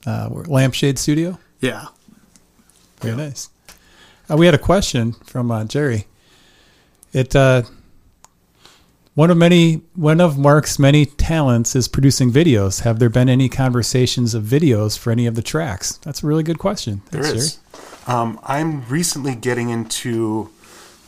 [0.04, 1.38] uh, Lampshade Studio.
[1.60, 1.86] Yeah,
[3.00, 3.48] Very nice.
[4.30, 6.06] Uh, we had a question from uh, Jerry.
[7.12, 7.62] It uh,
[9.14, 12.82] one of many one of Mark's many talents is producing videos.
[12.82, 15.98] Have there been any conversations of videos for any of the tracks?
[15.98, 17.02] That's a really good question.
[17.10, 17.58] There Thanks, is.
[18.06, 20.50] Um, I'm recently getting into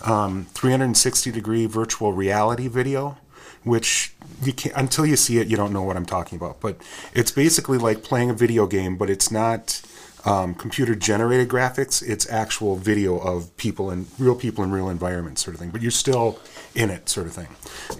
[0.04, 3.16] um, 360 degree virtual reality video,
[3.62, 6.60] which you can't until you see it, you don't know what I'm talking about.
[6.60, 6.76] But
[7.14, 9.80] it's basically like playing a video game, but it's not
[10.24, 12.02] um, computer generated graphics.
[12.06, 15.70] It's actual video of people and real people in real environments, sort of thing.
[15.70, 16.38] But you're still
[16.74, 17.48] in it, sort of thing.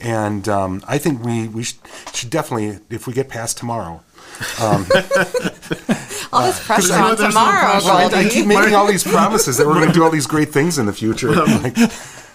[0.00, 1.78] And um, I think we we should,
[2.14, 4.02] should definitely, if we get past tomorrow,
[6.32, 7.86] All this pressure I on there's no tomorrow, pressure.
[7.86, 10.26] Well, I, I keep making all these promises that we're going to do all these
[10.26, 11.32] great things in the future.
[11.44, 11.76] Like,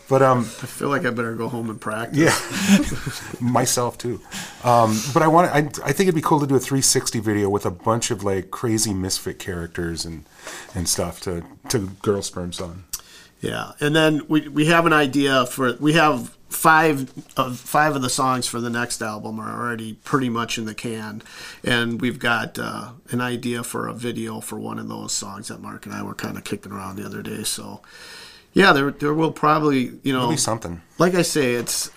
[0.10, 2.18] but um, I feel like I better go home and practice.
[2.18, 4.20] yeah, myself too.
[4.64, 5.52] Um, but I want.
[5.52, 8.24] I, I think it'd be cool to do a 360 video with a bunch of
[8.24, 10.26] like crazy misfit characters and
[10.74, 12.86] and stuff to to Girl Sperm Song.
[13.40, 18.02] Yeah, and then we we have an idea for we have five of five of
[18.02, 21.22] the songs for the next album are already pretty much in the can,
[21.64, 25.62] and we've got uh, an idea for a video for one of those songs that
[25.62, 27.44] Mark and I were kind of kicking around the other day.
[27.44, 27.82] So,
[28.54, 30.82] yeah, there there will probably you know It'll be something.
[30.98, 31.90] like I say, it's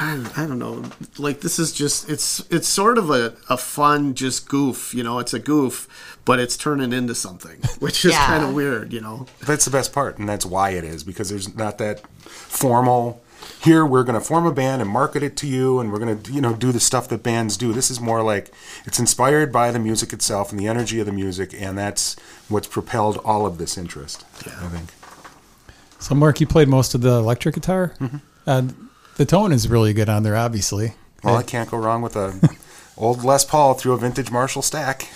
[0.00, 0.84] I, I don't know.
[1.18, 5.18] Like this is just it's it's sort of a, a fun just goof, you know.
[5.18, 5.88] It's a goof,
[6.24, 8.26] but it's turning into something, which is Yeah.
[8.26, 9.26] kind of weird, you know.
[9.44, 13.22] That's the best part, and that's why it is because there's not that formal.
[13.62, 16.22] Here we're going to form a band and market it to you, and we're going
[16.22, 17.72] to you know do the stuff that bands do.
[17.72, 18.52] This is more like
[18.84, 22.14] it's inspired by the music itself and the energy of the music, and that's
[22.48, 24.24] what's propelled all of this interest.
[24.46, 24.90] I think.
[25.98, 27.94] So, Mark, you played most of the electric guitar.
[28.46, 28.68] Uh,
[29.16, 30.92] the tone is really good on there, obviously.
[31.24, 32.38] Well, I can't go wrong with a
[32.96, 35.08] old Les Paul through a vintage Marshall stack.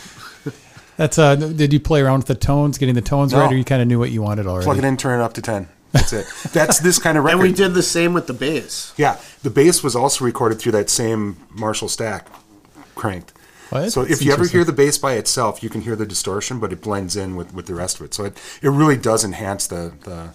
[0.96, 3.40] That's uh, did you play around with the tones, getting the tones No.
[3.40, 4.64] right, or you kind of knew what you wanted already?
[4.64, 5.68] Plug it in, turn it up to ten.
[5.92, 6.26] That's it.
[6.52, 7.36] That's this kind of record.
[7.40, 8.92] And we did the same with the bass.
[8.96, 12.26] Yeah, the bass was also recorded through that same Marshall stack,
[12.94, 13.32] cranked.
[13.70, 13.90] What?
[13.90, 16.72] So if you ever hear the bass by itself, you can hear the distortion, but
[16.72, 18.12] it blends in with, with the rest of it.
[18.12, 20.30] So it, it really does enhance the, the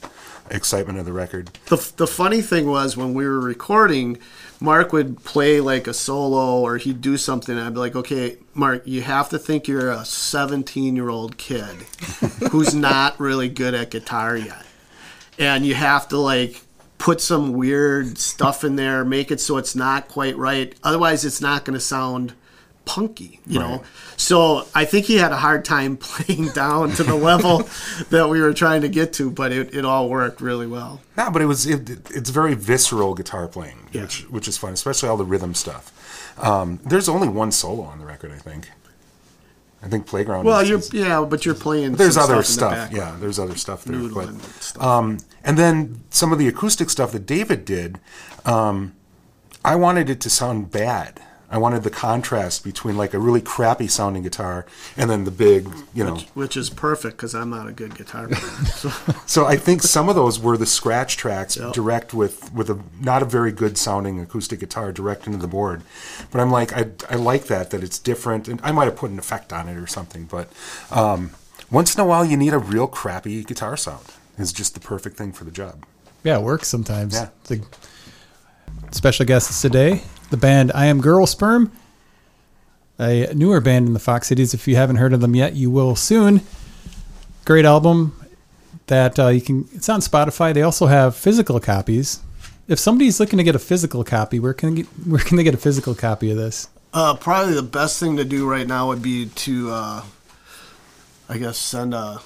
[0.51, 1.51] excitement of the record.
[1.67, 4.17] The, the funny thing was when we were recording,
[4.59, 7.57] Mark would play like a solo or he'd do something.
[7.57, 11.37] And I'd be like, okay, Mark, you have to think you're a 17 year old
[11.37, 11.75] kid
[12.51, 14.65] who's not really good at guitar yet.
[15.39, 16.61] And you have to like
[16.97, 20.75] put some weird stuff in there, make it so it's not quite right.
[20.83, 22.33] Otherwise, it's not going to sound
[22.87, 23.83] punky, you know.
[24.15, 27.69] So I think he had a hard time playing down to the level
[28.09, 31.01] that we were trying to get to, but it, it all worked really well.
[31.17, 34.03] No, but it was it, it's very visceral guitar playing, Yeah.
[34.03, 35.93] which which is fun, especially all the rhythm stuff.
[36.41, 38.69] Um, there's only one solo on the record, I think.
[39.83, 40.45] I think Playground.
[40.45, 41.93] Well, is- you're is- yeah, but you're playing.
[41.95, 42.89] there's some other stuff.
[42.89, 44.09] the Yeah, there's other stuff there.
[44.09, 44.81] But and stuff.
[44.83, 47.99] Um, and then some of the acoustic stuff that David did,
[48.45, 48.93] um,
[49.63, 51.21] I wanted it to sound bad.
[51.49, 54.65] I wanted the contrast between like a really crappy sounding guitar
[54.97, 56.17] and then the big, you know.
[56.33, 58.41] which is perfect because I'm not a good guitar player.
[58.65, 58.89] So,
[59.25, 61.73] So I think some of those were the scratch tracks Yep.
[61.73, 65.83] direct with with a not a very good sounding acoustic guitar direct into the board.
[66.31, 69.09] But I'm like I I like that that it's different and I might have put
[69.11, 70.25] an effect on it or something.
[70.25, 70.51] But
[70.91, 71.31] um,
[71.71, 74.05] once in a while you need a real crappy guitar sound.
[74.37, 75.85] It's just the perfect thing for the job.
[76.23, 77.13] Yeah, it works sometimes.
[77.13, 77.29] Yeah.
[77.45, 77.61] The
[78.91, 81.71] special guests today, the band I Am Girl Sperm,
[82.99, 84.53] a newer band in the Fox Cities.
[84.53, 86.41] If you haven't heard of them yet, you will soon.
[87.45, 88.13] Great album
[88.87, 89.67] that uh, you can.
[89.73, 90.53] It's on Spotify.
[90.53, 92.21] They also have physical copies.
[92.67, 95.43] If somebody's looking to get a physical copy, where can they get, where can they
[95.43, 96.67] get a physical copy of this?
[96.93, 100.03] uh, probably the best thing to do right now would be to, uh,
[101.29, 102.19] I guess, send a.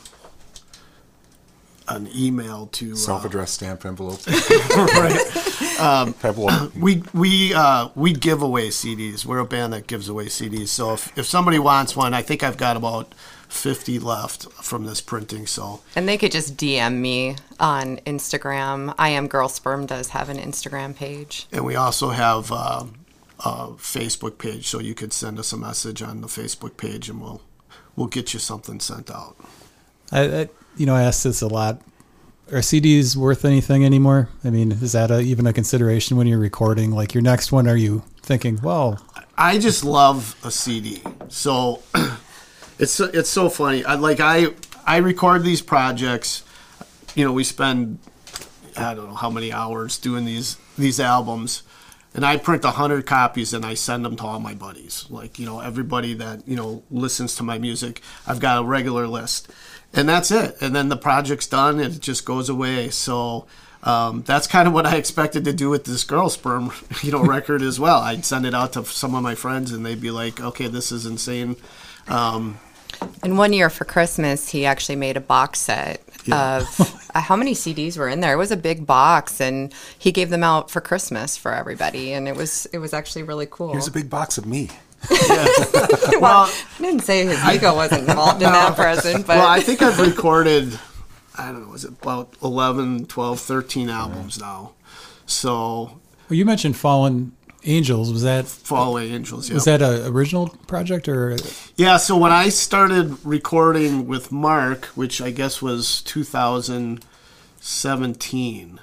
[1.96, 4.26] an email to uh, Self-addressed stamp envelope.
[4.76, 5.80] right.
[5.80, 6.14] Um,
[6.80, 9.26] we we uh, we give away CDs.
[9.26, 10.70] We're a band that gives away CDs.
[10.70, 13.14] So if, if somebody wants one, I think I've got about
[13.50, 15.48] fifty left from this printing.
[15.48, 18.94] So And they could just DM me on Instagram.
[18.98, 21.48] I am Girl Sperm does have an Instagram page.
[21.52, 22.86] and we also have uh,
[23.44, 27.22] a Facebook page, so you could send us a message on the Facebook page, and
[27.22, 27.42] we'll
[27.96, 29.36] we'll get you something sent out.
[30.12, 31.82] I, I you know I ask this a lot.
[32.52, 34.28] Are CDs worth anything anymore?
[34.44, 36.92] I mean, is that a, even a consideration when you're recording?
[36.92, 39.00] Like your next one, are you thinking, well,
[39.38, 41.02] I just love a CD.
[41.30, 41.82] So
[42.80, 43.84] it's it's so funny.
[43.84, 44.48] I like I
[44.86, 46.44] I record these projects.
[47.16, 48.00] You know, we spend
[48.78, 51.64] I don't know how many hours doing these these albums,
[52.14, 55.06] and I print a hundred copies and I send them to all my buddies.
[55.10, 58.02] Like you know, everybody that you know listens to my music.
[58.28, 59.50] I've got a regular list,
[59.94, 60.58] and that's it.
[60.62, 62.90] And then the project's done, and it just goes away.
[62.90, 63.46] So.
[63.84, 67.24] Um, that's kind of what I expected to do with this girl sperm, you know,
[67.24, 67.98] record as well.
[68.02, 70.92] I'd send it out to some of my friends, and they'd be like, "Okay, this
[70.92, 71.56] is insane."
[72.08, 72.60] Um,
[73.24, 76.58] And one year for Christmas, he actually made a box set Yeah.
[76.58, 78.34] of uh, how many CDs were in there.
[78.34, 82.28] It was a big box, and he gave them out for Christmas for everybody, and
[82.28, 83.72] it was it was actually really cool.
[83.72, 84.70] Here's a big box of me.
[86.20, 89.82] well, I didn't say his ego wasn't involved in that present, but well, I think
[89.82, 90.80] I've recorded,
[91.38, 94.74] I don't know, is it about 11, 12, 13 albums now.
[95.26, 97.32] So, well, you mentioned Fallen
[97.64, 98.12] Angels.
[98.12, 99.56] Was that Fall Angels, yeah.
[99.56, 101.38] was that a original project or
[101.76, 108.80] Yeah, so when I started recording with Mark, which I guess was 2017,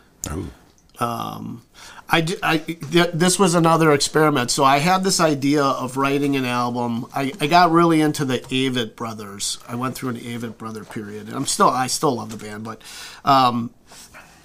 [1.00, 1.62] um,
[2.10, 4.50] I, I- th- this was another experiment.
[4.50, 7.06] So I had this idea of writing an album.
[7.14, 9.58] I, I got really into the Avett Brothers.
[9.68, 11.26] I went through an Avett Brother period.
[11.28, 12.80] And I'm still I still love the band, but
[13.26, 13.70] um,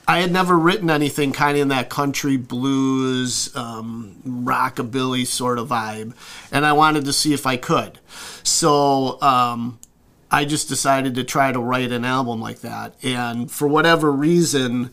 [0.06, 5.69] I had never written anything kind of in that country blues, um, rockabilly sort of
[5.69, 6.13] vibe,
[6.52, 7.99] and I wanted to see if I could.
[8.43, 9.80] So um,
[10.30, 14.91] I just decided to try to write an album like that, and for whatever reason,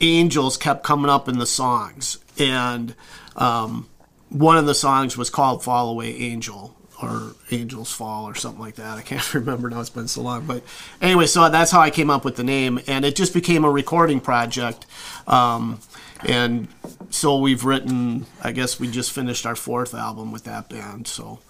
[0.00, 2.94] angels kept coming up in the songs, and
[3.36, 3.88] um,
[4.28, 8.76] one of the songs was called "Fall Away Angel." Or Angels Fall, or something like
[8.76, 8.96] that.
[8.96, 9.80] I can't remember now.
[9.80, 10.46] It's been so long.
[10.46, 10.62] But
[11.02, 13.70] anyway, so that's how I came up with the name, and it just became a
[13.70, 14.86] recording project.
[15.26, 15.80] Um,
[16.20, 16.68] and
[17.10, 18.26] so we've written.
[18.42, 21.08] I guess we just finished our fourth album with that band.
[21.08, 21.40] So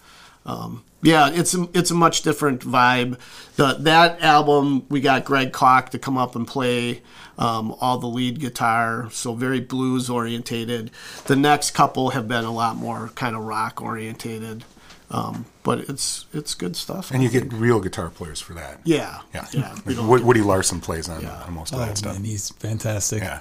[0.46, 3.18] um, yeah, it's a, it's a much different vibe.
[3.56, 7.02] The that album we got Greg Koch to come up and play
[7.38, 10.90] um, all the lead guitar, so very blues orientated.
[11.26, 14.64] The next couple have been a lot more kind of rock orientated,
[15.10, 17.10] um, but it's it's good stuff.
[17.10, 18.80] And you get real guitar players for that.
[18.84, 19.46] yeah Yeah.
[19.52, 19.74] yeah.
[19.84, 21.42] Like don't Wo- get- Woody Larson plays on, Yeah.
[21.42, 22.16] on most of oh, that stuff.
[22.16, 23.22] and he's fantastic.
[23.22, 23.40] Yeah.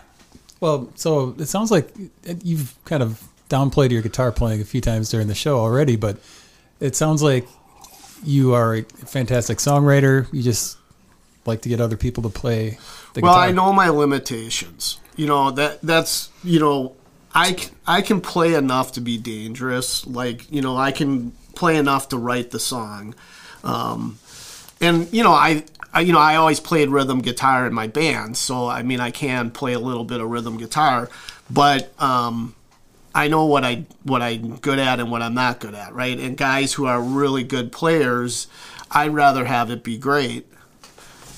[0.59, 1.93] Well, so it sounds like
[2.43, 6.17] you've kind of downplayed your guitar playing a few times during the show already, but
[6.83, 7.47] it sounds like
[8.25, 10.27] you are a fantastic songwriter.
[10.33, 10.77] You just
[11.45, 12.77] like to get other people to play
[13.13, 13.33] the well.
[13.33, 14.99] I know my limitations.
[15.15, 16.95] You know that that's you know
[17.33, 20.05] I I can play enough to be dangerous.
[20.05, 23.15] Like you know I can play enough to write the song,
[23.63, 24.19] um,
[24.81, 25.63] and you know I.
[25.95, 29.11] I, you know, I always played rhythm guitar in my band, so I mean, I
[29.11, 31.07] can play a little bit of rhythm guitar,
[31.51, 32.55] but um,
[33.15, 36.17] I know what I what I'm good at and what I'm not good at, right?
[36.17, 38.47] And guys who are really good players,
[38.89, 40.47] I'd rather have it be great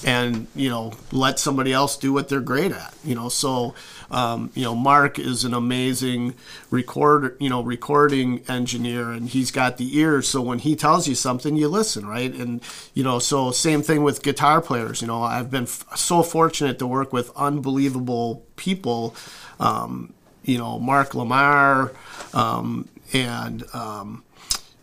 [0.06, 3.28] and you know let somebody else do what they're great at you know?
[3.28, 3.74] So
[4.12, 6.36] um, you know mark is an amazing
[6.70, 10.28] recorder you know recording engineer and he's got the ears.
[10.28, 12.34] So when he tells you something you listen right?
[12.34, 12.62] And
[12.94, 15.24] you know so same thing with guitar players you know?
[15.24, 19.16] I've been f- so fortunate to work with unbelievable people
[19.60, 20.14] um,
[20.46, 21.92] you know mark lamar
[22.34, 24.24] um, and um,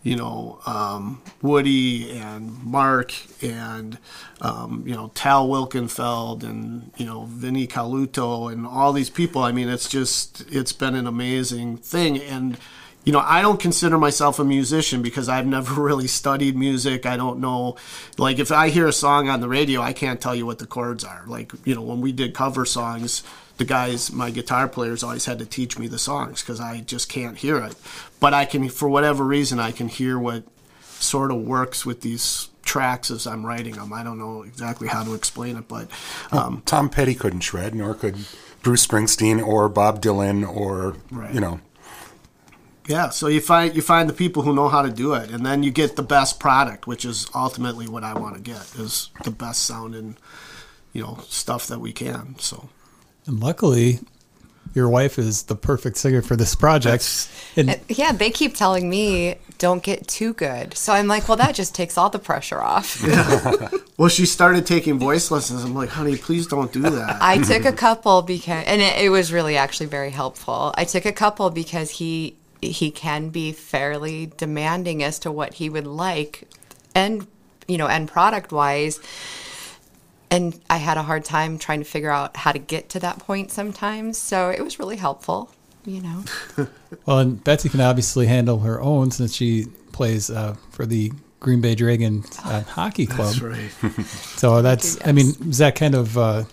[0.03, 3.99] you know, um, Woody and Mark and,
[4.41, 9.43] um, you know, Tal Wilkenfeld and, you know, Vinnie Colaiuta and all these people.
[9.43, 12.19] I mean, it's just, it's been an amazing thing.
[12.19, 12.59] And,
[13.05, 17.07] you know, I don't consider myself a musician because I've never really studied music.
[17.07, 17.77] I don't know,
[18.19, 20.67] like, if I hear a song on the radio, I can't tell you what the
[20.67, 21.23] chords are.
[21.29, 23.23] Like, you know, when we did cover songs,
[23.63, 27.09] the guys, my guitar players, always had to teach me the songs because I just
[27.09, 27.77] can't hear it.
[28.19, 30.43] But I can, for whatever reason, I can hear what
[30.83, 33.93] sort of works with these tracks as I'm writing them.
[33.93, 35.89] I don't know exactly how to explain it, but
[36.33, 38.17] um, Tom Petty couldn't shred, nor could
[38.65, 41.33] Bruce Springsteen or Bob Dylan or, Right.
[41.33, 41.61] you know,
[42.89, 43.11] yeah.
[43.11, 45.63] So you find you find the people who know how to do it, and then
[45.63, 49.31] you get the best product, which is ultimately what I want to get is the
[49.31, 50.17] best sounding,
[50.93, 52.35] you know stuff that we can.
[52.39, 52.69] So
[53.27, 54.01] And luckily,
[54.75, 57.29] your wife is the perfect singer for this project.
[57.57, 60.77] And Uh, Yeah, they keep telling me don't get too good.
[60.77, 63.01] So I'm like, well, that just takes all the pressure off.
[63.97, 65.63] well, she started taking voice lessons.
[65.63, 67.19] I'm like, honey, please don't do that.
[67.21, 70.75] I took a couple because, and it, it was really actually very helpful.
[70.77, 75.69] I took a couple because he he can be fairly demanding as to what he
[75.69, 76.49] would like,
[76.95, 77.27] and
[77.69, 78.99] you know, end product wise.
[80.33, 83.19] And I had a hard time trying to figure out how to get to that
[83.19, 84.17] point sometimes.
[84.17, 85.51] So it was really helpful,
[85.85, 86.25] you know.
[87.05, 91.61] well, and Betsy can obviously handle her own since she plays uh, for the Green
[91.61, 93.35] Bay Dragon uh, Hockey Club.
[93.35, 94.07] That's right.
[94.39, 96.45] So that's, you, I mean, is that kind of uh,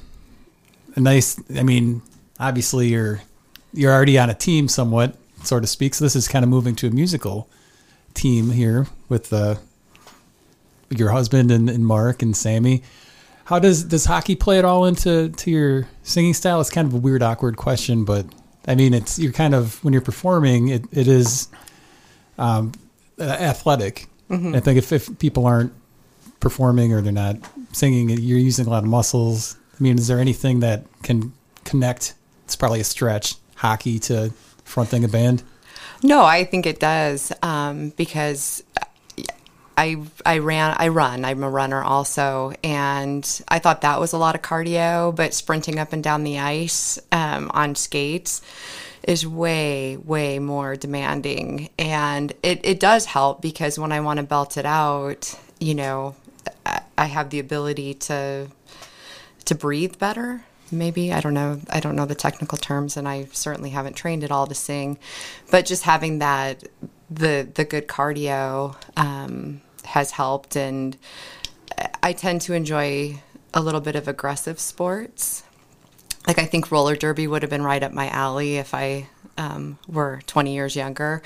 [0.96, 1.42] a nice?
[1.56, 2.02] I mean,
[2.38, 3.22] obviously you're
[3.74, 5.94] you're already on a team somewhat, so to speak.
[5.94, 7.48] So this is kind of moving to a musical
[8.14, 9.56] team here with uh,
[10.90, 12.84] your husband and, and Mark and Sammy.
[13.50, 16.62] How does does hockey play it all into to your singing style?
[16.62, 18.28] It's kind of a weird, awkward question, but
[18.68, 21.48] I mean, it's you're kind of when you're performing, it, it is
[22.38, 22.74] um,
[23.20, 24.06] athletic.
[24.30, 25.74] I think if, if people aren't
[26.40, 27.38] performing or they're not
[27.72, 29.58] singing, you're using a lot of muscles.
[29.80, 31.34] I mean, is there anything that can
[31.66, 32.14] connect?
[32.46, 34.32] It's probably a stretch hockey to
[34.64, 35.42] fronting a band.
[36.04, 38.64] No, I think it does um, because
[39.80, 41.24] I I ran I run.
[41.24, 42.54] I'm a runner also.
[42.66, 46.40] And I thought that was a lot of cardio but sprinting up and down the
[46.40, 48.42] ice um, on skates
[49.04, 51.70] is way way more demanding.
[51.80, 56.16] And it, it does help because when I want to belt it out you know
[56.66, 58.48] I, I have the ability to
[59.46, 61.12] to breathe better maybe.
[61.14, 64.32] I don't know i don't know the technical terms and i certainly haven't trained at
[64.32, 65.00] all to sing
[65.50, 66.64] but just having that
[67.10, 70.98] the the good cardio um, has helped and
[72.04, 73.20] i tend to enjoy
[73.54, 75.44] a little bit of aggressive sports.
[76.28, 79.08] Like i think roller derby would have been right up my alley if i
[79.38, 81.22] um, were 20 years younger.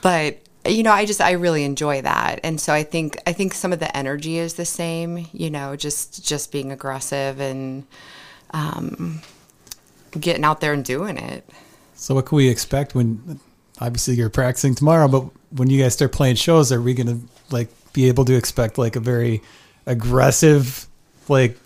[0.00, 2.40] But you know i just i really enjoy that.
[2.42, 5.76] And so i think i think some of the energy is the same you know
[5.76, 7.86] just just being aggressive and
[8.50, 9.20] um,
[10.18, 11.48] getting out there and doing it.
[11.94, 13.40] So what can we expect when?
[13.80, 15.20] Obviously, you're practicing tomorrow, but
[15.50, 17.20] when you guys start playing shows, are we going to
[17.50, 17.68] like
[17.98, 19.42] be able to expect like a very
[19.84, 20.86] aggressive,
[21.28, 21.58] like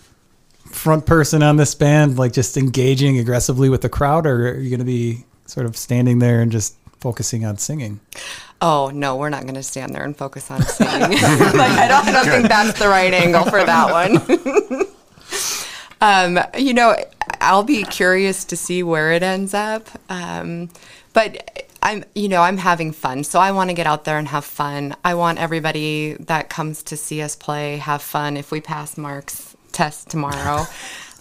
[0.70, 4.70] front person on this band, like just engaging aggressively with the crowd, or are you
[4.70, 8.01] going to be sort of standing there and just focusing on singing?
[8.64, 11.01] oh no we're not going to stand there and focus on singing.
[11.11, 14.87] Like I don't, I don't think that's the right angle for that one.
[16.01, 16.97] Um, you know
[17.41, 19.89] i'll be curious to see where it ends up.
[20.09, 20.70] Um,
[21.12, 24.28] but i'm you know i'm having fun so i want to get out there and
[24.28, 24.95] have fun.
[25.05, 29.57] I want everybody that comes to see us play have fun if we pass mark's
[29.72, 30.64] test tomorrow.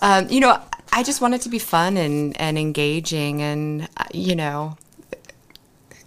[0.04, 0.60] Um, you know
[0.92, 4.78] i just want it to be fun and, and engaging and uh, you know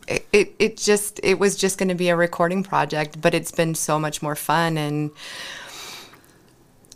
[0.08, 3.52] it, it, it just it was just going to be a recording project but it's
[3.52, 5.12] been so much more fun and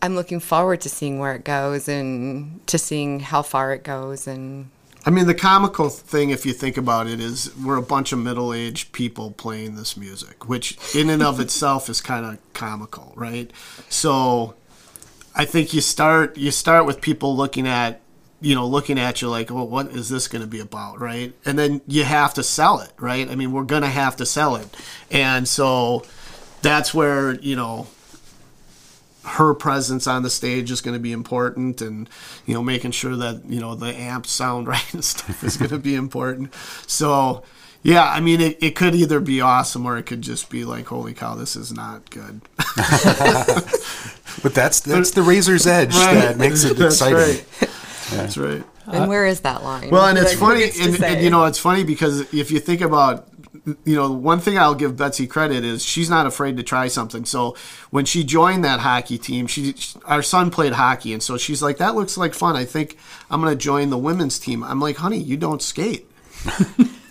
[0.03, 4.27] i'm looking forward to seeing where it goes and to seeing how far it goes
[4.27, 4.69] and
[5.09, 8.19] I mean, the comical thing, if you think about it, is we're a bunch of
[8.19, 13.15] middle aged people playing this music, which in and of itself is kind of comical,
[13.17, 13.51] right?
[13.89, 14.55] So
[15.35, 18.03] I think you start you start with people looking at
[18.43, 21.01] you know looking at you like well what is this going to be about?
[21.01, 21.33] Right?
[21.47, 23.31] And then you have to sell it right?
[23.31, 24.69] I mean we're going to have to sell it.
[25.11, 26.05] And so
[26.61, 27.87] that's where you know
[29.29, 32.09] her presence on the stage is going to be important and
[32.47, 35.71] you know making sure that you know the amps sound right and stuff is going
[35.71, 36.53] to be important.
[36.87, 37.43] So
[37.81, 40.87] yeah i mean it, it could either be awesome or it could just be like
[40.87, 42.41] holy cow this is not good.
[44.43, 47.19] But that's that's the razor's edge that makes it That's exciting.
[47.19, 47.71] right.
[48.11, 48.63] that's right.
[48.87, 49.91] And where is that line?
[49.91, 52.51] Well, and it's funny, who gets to and, and you know, it's funny because if
[52.51, 53.29] you think about,
[53.85, 57.25] you know, one thing I'll give Betsy credit is she's not afraid to try something.
[57.25, 57.57] So
[57.91, 61.79] when she joined that hockey team, she our son played hockey, and so she's like,
[61.79, 62.57] "That looks like fun.
[62.57, 62.97] I think
[63.31, 66.07] I'm going to join the women's team." I'm like, "Honey, you don't skate."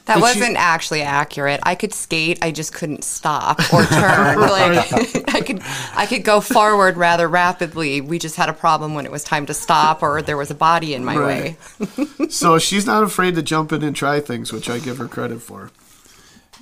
[0.05, 5.41] that wasn't actually accurate i could skate i just couldn't stop or turn like i
[5.41, 5.62] could
[5.95, 9.45] i could go forward rather rapidly we just had a problem when it was time
[9.45, 11.58] to stop or there was a body in my way
[12.30, 15.41] so she's not afraid to jump in and try things, which I give her credit
[15.41, 15.72] for.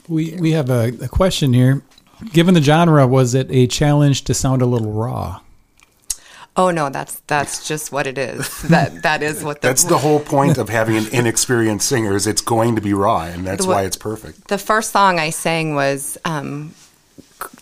[0.07, 1.83] We we have a, a question here.
[2.31, 5.41] Given the genre, was it a challenge to sound a little raw?
[6.57, 8.61] Oh no, that's that's just what it is.
[8.63, 12.27] That that is what the That's the whole point of having an inexperienced singer is
[12.27, 14.47] it's going to be raw, and that's The why it's perfect.
[14.47, 16.73] the first song I sang was um,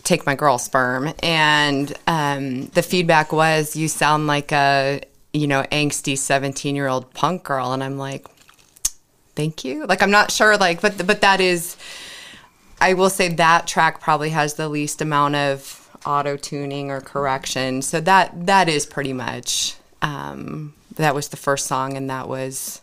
[0.04, 5.02] "Take My Girl Sperm," and um, the feedback was, "You sound like a
[5.34, 7.74] you know, angsty 17 year old punk girl.
[7.74, 8.28] And I'm like,
[9.36, 9.86] thank you.
[9.88, 11.76] Like, I'm not sure, like, but, but that is,
[12.84, 17.82] I will say that track probably has the least amount of auto tuning or correction.
[17.82, 22.82] So that, that is pretty much, um, that was the first song and that was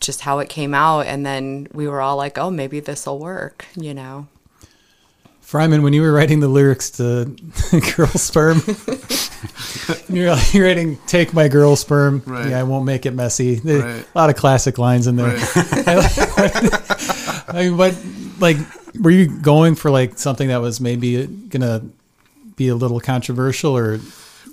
[0.00, 1.00] just how it came out.
[1.00, 4.28] And then we were all like, oh, maybe this will work, you know?
[5.44, 7.26] Fryman, when you were writing the lyrics to
[7.96, 8.62] Girl Sperm,
[10.08, 12.22] you're, you're writing Take My Girl Sperm.
[12.24, 12.48] Right.
[12.48, 13.60] Yeah, I won't make it messy.
[13.62, 13.82] Right.
[13.82, 15.36] A lot of classic lines in there.
[17.48, 17.96] I mean, but
[18.38, 18.56] like,
[19.00, 21.82] were you going for like something that was maybe gonna
[22.56, 24.00] be a little controversial or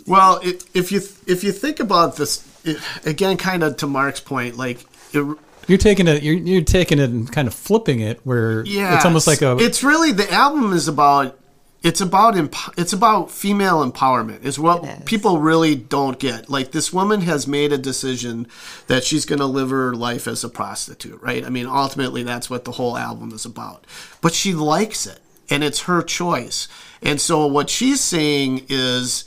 [0.06, 4.20] Well, it, if you if you think about this it, again, kind of to Mark's
[4.20, 5.38] point, like it,
[5.68, 9.06] you're taking it, you're, you're taking it and kind of flipping it where yeah, it's
[9.06, 11.40] almost like a, It's really the album is about.
[11.84, 16.50] It's about emp- it's about female empowerment is what people really don't get.
[16.50, 18.48] Like this woman has made a decision
[18.88, 21.44] that she's going to live her life as a prostitute, right?
[21.44, 23.86] I mean, ultimately that's what the whole album is about.
[24.22, 25.20] But she likes it
[25.50, 26.70] and it's her choice.
[27.02, 29.26] And so what she's saying is,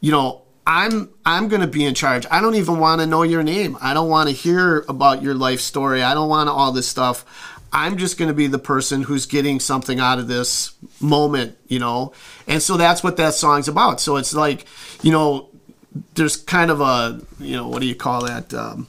[0.00, 2.26] you know, I'm I'm going to be in charge.
[2.30, 3.76] I don't even want to know your name.
[3.80, 6.02] I don't want to hear about your life story.
[6.02, 7.24] I don't want all this stuff.
[7.72, 11.78] I'm just going to be the person who's getting something out of this moment, you
[11.78, 12.12] know?
[12.46, 14.00] And so that's what that song's about.
[14.00, 14.66] So it's like,
[15.02, 15.48] you know,
[16.14, 18.52] there's kind of a, you know, what do you call that?
[18.52, 18.88] Um,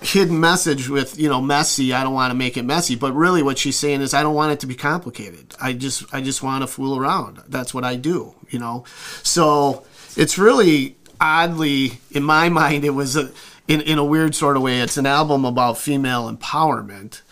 [0.00, 1.92] hidden message with, you know, messy.
[1.92, 2.96] I don't want to make it messy.
[2.96, 5.54] But really what she's saying is, I don't want it to be complicated.
[5.60, 7.42] I just, I just want to fool around.
[7.48, 8.84] That's what I do, you know?
[9.22, 9.84] So
[10.16, 13.30] it's really oddly, in my mind, it was a,
[13.66, 17.22] in, in a weird sort of way, it's an album about female empowerment.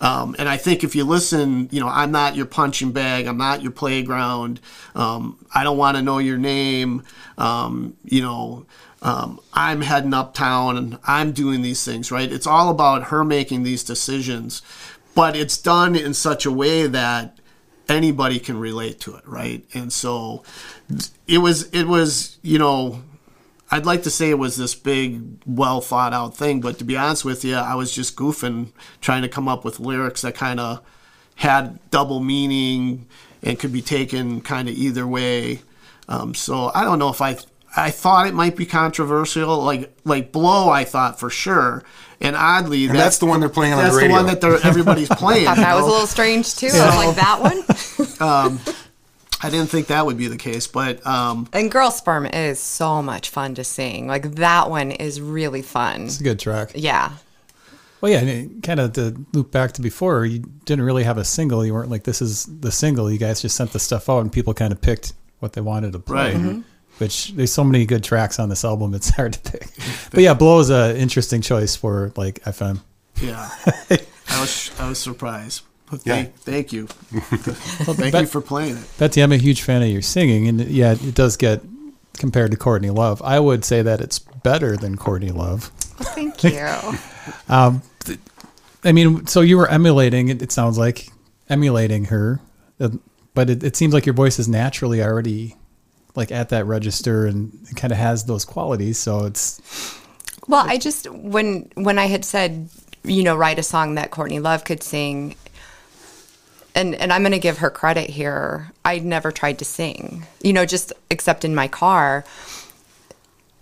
[0.00, 3.26] Um, and I think if you listen, you know, I'm not your punching bag.
[3.26, 4.60] I'm not your playground.
[4.94, 7.02] Um, I don't want to know your name.
[7.36, 8.66] Um, you know,
[9.02, 12.30] um, I'm heading uptown and I'm doing these things, right?
[12.30, 14.62] It's all about her making these decisions,
[15.14, 17.38] but it's done in such a way that
[17.88, 19.64] anybody can relate to it, right?
[19.74, 20.44] And so
[21.26, 23.02] it was, it was, you know,
[23.70, 26.96] I'd like to say it was this big, well thought out thing, but to be
[26.96, 30.58] honest with you, I was just goofing, trying to come up with lyrics that kind
[30.58, 30.80] of
[31.36, 33.06] had double meaning
[33.42, 35.60] and could be taken kind of either way.
[36.08, 37.38] Um, so I don't know if I
[37.76, 40.68] I thought it might be controversial, like like blow.
[40.70, 41.84] I thought for sure,
[42.20, 43.92] and oddly, And that's the one they're playing on the radio.
[43.94, 44.16] that's radio.
[44.16, 45.44] one that they're, everybody's playing.
[45.44, 46.70] thought you that was a little strange too.
[46.74, 47.62] I was like that one.
[49.42, 53.00] I didn't think that would be the case, but um, And Girl Sperm is so
[53.02, 54.06] much fun to sing.
[54.06, 56.02] Like that one is really fun.
[56.04, 56.72] it's a good track.
[56.74, 57.12] Yeah.
[58.02, 61.64] Well, yeah, kind of to loop back to before, you didn't really have a single.
[61.66, 63.10] You weren't like, this is the single.
[63.10, 65.92] You guys just sent the stuff out and people kind of picked what they wanted
[65.92, 66.32] to play.
[66.34, 66.36] Right.
[66.36, 66.64] Mhm.
[66.98, 69.66] Which there's so many good tracks on this album, it's hard to pick.
[70.10, 72.80] But yeah, Blow is an interesting choice for like FM.
[73.22, 73.48] yeah,
[74.28, 75.62] I was I was surprised.
[75.90, 76.14] But Yeah.
[76.14, 78.84] thank, thank you, thank you for playing it.
[78.98, 81.62] Betsy, I'm a huge fan of your singing, and yeah, it does get
[82.18, 83.20] compared to Courtney Love.
[83.22, 85.64] I would say that it's better than Courtney Love.
[86.14, 86.50] Thank you.
[88.82, 90.40] I mean, so you were emulating it.
[90.42, 91.08] It sounds like
[91.48, 92.40] emulating her,
[92.80, 92.90] uh,
[93.34, 95.56] but it, it seems like your voice is naturally already
[96.16, 98.98] like at that register and it kind of has those qualities.
[98.98, 99.60] So it's
[100.48, 102.68] Well, I just when when I had said,
[103.04, 105.34] you know, write a song that Courtney Love could sing,
[106.74, 108.72] and and I'm going to give her credit here.
[108.84, 112.24] I'd never tried to sing, you know, just except in my car.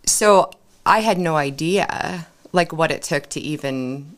[0.06, 0.50] So
[0.84, 4.16] I had no idea like what it took to even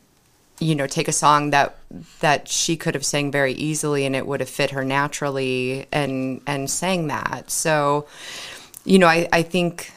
[0.59, 1.75] you know take a song that
[2.19, 6.39] that she could have sang very easily and it would have fit her naturally and
[6.45, 8.07] and sang that so
[8.85, 9.91] you know i i think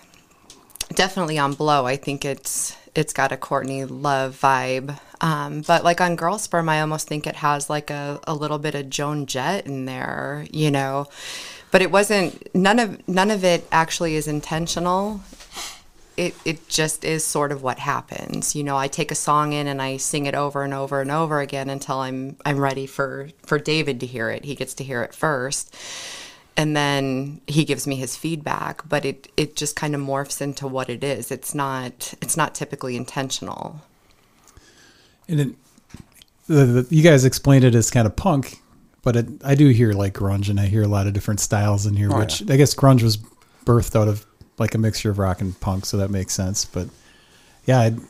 [0.95, 6.01] definitely on blow i think it's it's got a courtney love vibe um, but like
[6.01, 9.27] on girl sperm i almost think it has like a, a little bit of joan
[9.27, 11.07] jett in there you know
[11.71, 15.21] but it wasn't none of none of it actually is intentional
[16.17, 18.55] it, it just is sort of what happens.
[18.55, 21.11] You know, I take a song in and I sing it over and over and
[21.11, 24.45] over again until I'm I'm ready for for David to hear it.
[24.45, 25.75] He gets to hear it first.
[26.57, 30.69] And then he gives me his feedback, but it it just kind of morphs into
[30.69, 31.31] what it is.
[31.31, 33.81] It's not it's not typically intentional.
[35.29, 35.49] and it,
[36.47, 38.61] the, the, you guys explained it as kind of punk,
[39.03, 41.87] but it, I do hear like grunge, and I hear a lot of different styles
[41.87, 42.11] in here.
[42.13, 43.17] Oh, which I guess grunge was
[43.65, 44.25] birthed out of
[44.59, 46.65] like a mixture of rock and punk, so that makes sense.
[46.65, 46.89] But
[47.67, 48.07] yeah, I'm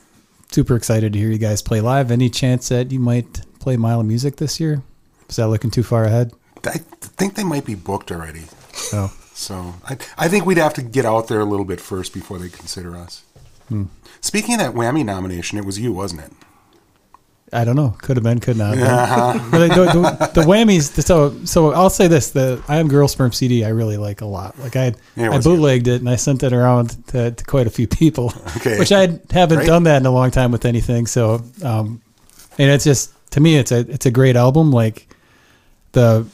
[0.50, 2.10] super excited to hear you guys play live.
[2.10, 4.82] Any chance that you might play Mile of Music this year?
[5.28, 6.32] Is that looking too far ahead?
[6.66, 8.44] I think they might be booked already.
[8.72, 12.12] So So I, I think we'd have to get out there a little bit first
[12.14, 13.22] before they consider us.
[14.20, 16.32] Speaking of that WAMI nomination, it was you, wasn't it?
[17.52, 17.94] I don't know.
[17.98, 18.76] Could have been, could not.
[18.76, 19.50] have been.
[19.50, 19.84] But the,
[20.34, 21.02] the, the WAMIs.
[21.02, 24.26] So, so I'll say this: the I am Girl Sperm CD I really like a
[24.26, 24.58] lot.
[24.58, 25.56] Like I, Yeah, I was good.
[25.56, 28.32] bootlegged it and I sent it around to, to quite a few people.
[28.56, 28.78] Okay.
[28.80, 29.66] Which I haven't Great.
[29.66, 31.06] done that in a long time with anything.
[31.06, 32.00] So, um,
[32.58, 34.72] and it's just to me, it's a it's a great album.
[34.72, 35.06] Like
[35.92, 36.26] the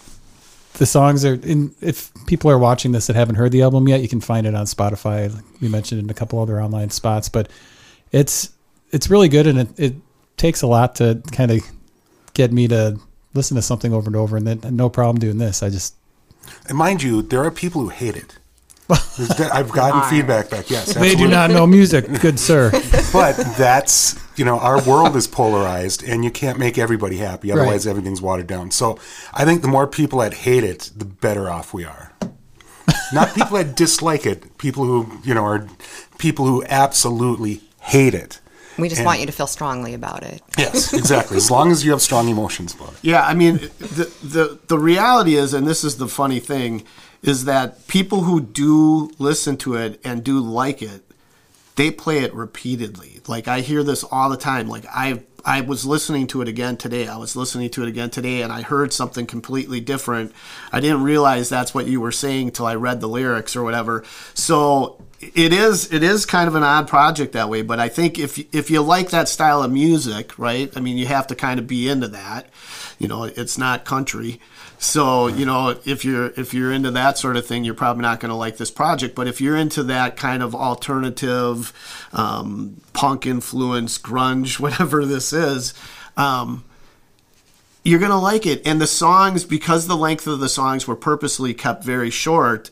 [0.81, 1.75] the songs are in.
[1.83, 4.55] If people are watching this that haven't heard the album yet, you can find it
[4.55, 5.31] on Spotify.
[5.61, 7.51] We mentioned in a couple other online spots, but
[8.13, 8.49] it's
[8.91, 9.95] it's really good and it, it
[10.39, 11.61] takes a lot to kind of
[12.33, 12.99] get me to
[13.35, 15.95] listen to something over and over and then no problem doing this i just
[16.67, 18.40] And mind you, there are people who hate it.
[19.19, 20.71] There's- I've gotten feedback back.
[20.71, 22.71] Yes, they do not know music good sir
[23.13, 27.53] But that's you know our world is polarized, and you can't make everybody happy.
[27.53, 27.91] Otherwise, Right.
[27.91, 28.71] everything's watered down.
[28.71, 28.99] So
[29.33, 32.13] I think the more people that hate it, the better off we are.
[33.13, 34.57] Not people that dislike it.
[34.59, 35.67] People who you know are
[36.19, 38.41] people who absolutely hate it.
[38.79, 40.43] We just And- want you to feel strongly about it.
[40.57, 41.37] Yes, exactly.
[41.37, 42.99] as long as you have strong emotions about it.
[43.03, 46.85] Yeah, I mean, the, the the reality is, and this is the funny thing,
[47.23, 51.03] is that people who do listen to it and do like it,
[51.77, 53.21] they play it repeatedly.
[53.27, 54.69] Like I hear this all the time.
[54.69, 57.09] Like I I was listening to it again today.
[57.09, 60.33] I was listening to it again today, and I heard something completely different.
[60.73, 64.05] I didn't realize that's what you were saying till I read the lyrics or whatever.
[64.35, 67.63] So it is it is kind of an odd project that way.
[67.63, 70.75] But I think if if you like that style of music, right?
[70.77, 72.49] I mean, you have to kind of be into that.
[72.99, 74.41] You know, it's not country.
[74.83, 78.19] So you know, if you're if you're into that sort of thing, you're probably not
[78.19, 79.15] going to like this project.
[79.15, 81.75] But if you're into that kind of alternative,
[82.15, 85.75] um, punk influence, grunge, whatever this is,
[86.17, 86.65] um,
[87.85, 88.67] you're going to like it.
[88.67, 92.71] And the songs, because the length of the songs were purposely kept very short,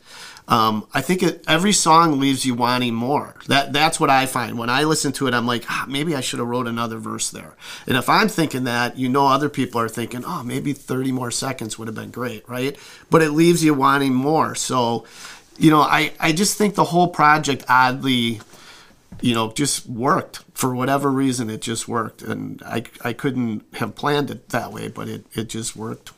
[0.49, 3.35] um, I think it, every song leaves you wanting more.
[3.49, 5.35] That that's what I find when I listen to it.
[5.35, 7.55] I'm like, ah, maybe I should have wrote another verse there.
[7.87, 11.31] And if I'm thinking that, you know, other people are thinking, oh, maybe 30 more
[11.31, 12.77] seconds would have been great, right?
[13.11, 14.55] But it leaves you wanting more.
[14.55, 15.05] So,
[15.59, 18.41] you know, I I just think the whole project oddly
[19.21, 21.51] you know, just worked for whatever reason.
[21.51, 25.49] It just worked, and I, I couldn't have planned it that way, but it, it
[25.49, 26.13] just worked.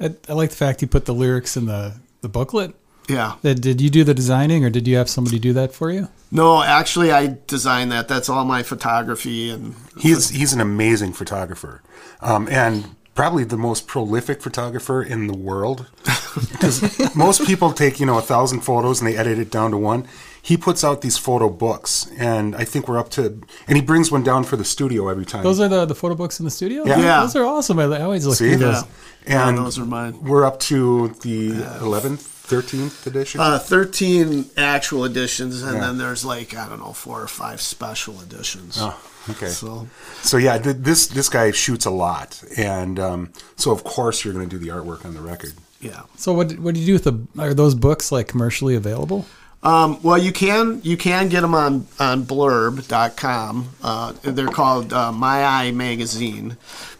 [0.00, 2.74] I, I like the fact you put the lyrics in the the booklet
[3.08, 3.34] Yeah.
[3.42, 6.08] did, did you do the designing or did you have somebody do that for you
[6.32, 8.08] No, actually, I designed that.
[8.08, 11.82] That's all my photography and He's he's an amazing photographer,
[12.20, 12.84] um, and
[13.14, 15.86] probably the most prolific photographer in the world.
[16.52, 19.78] Because most people take you know a thousand photos and they edit it down to
[19.78, 20.04] one.
[20.42, 23.22] He puts out these photo books, and I think we're up to.
[23.66, 25.42] And he brings one down for the studio every time.
[25.44, 26.98] those are the the photo books in the studio Yeah.
[27.00, 27.20] Yeah.
[27.22, 28.82] those are awesome i, I always look See, those
[29.26, 29.48] Yeah.
[29.48, 30.12] and Yeah, those are mine.
[30.30, 31.38] We're up to the
[31.80, 33.40] eleventh, thirteenth edition.
[33.40, 35.80] uh, 13 actual editions, and Yeah.
[35.86, 38.78] then there's like, I don't know, four or five special editions.
[38.80, 38.96] oh,
[39.30, 39.48] okay.
[39.48, 39.88] So,
[40.22, 44.34] So yeah, th- this this guy shoots a lot, and um, so of course you're
[44.34, 45.54] going to do the artwork on the record.
[45.80, 46.02] yeah.
[46.16, 49.24] so what what do you do with the are those books like commercially available
[49.62, 53.68] Um, well, you can you can get them on on blurb.com.
[53.82, 56.56] Uh, they're called uh, My Eye Magazine.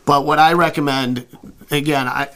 [0.07, 1.27] But what I recommend,
[1.71, 2.31] again, I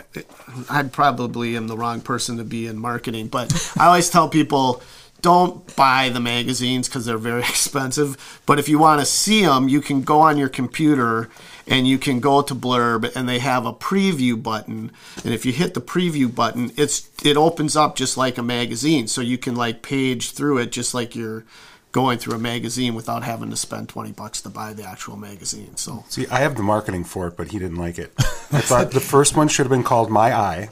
[0.68, 4.82] I probably am the wrong person to be in marketing, but I always tell people
[5.22, 8.40] don't buy the magazines because they're very expensive.
[8.44, 11.30] But if you want to see them, you can go on your computer
[11.66, 14.90] and you can go to Blurb and they have a preview button.
[15.24, 19.06] And if you hit the preview button, it's it opens up just like a magazine,
[19.06, 21.44] so you can like page through it just like you're
[21.92, 25.76] going through a magazine without having to spend 20 bucks to buy the actual magazine.
[25.76, 28.12] So See, I have the marketing for it, but he didn't like it.
[28.52, 30.68] I thought the first one should have been called My Eye,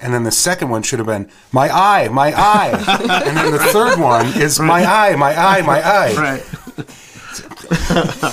[0.00, 3.58] and then the second one should have been My Eye, My Eye, and then the
[3.58, 6.14] third one is My Eye, My Eye, My Eye.
[6.16, 6.44] right.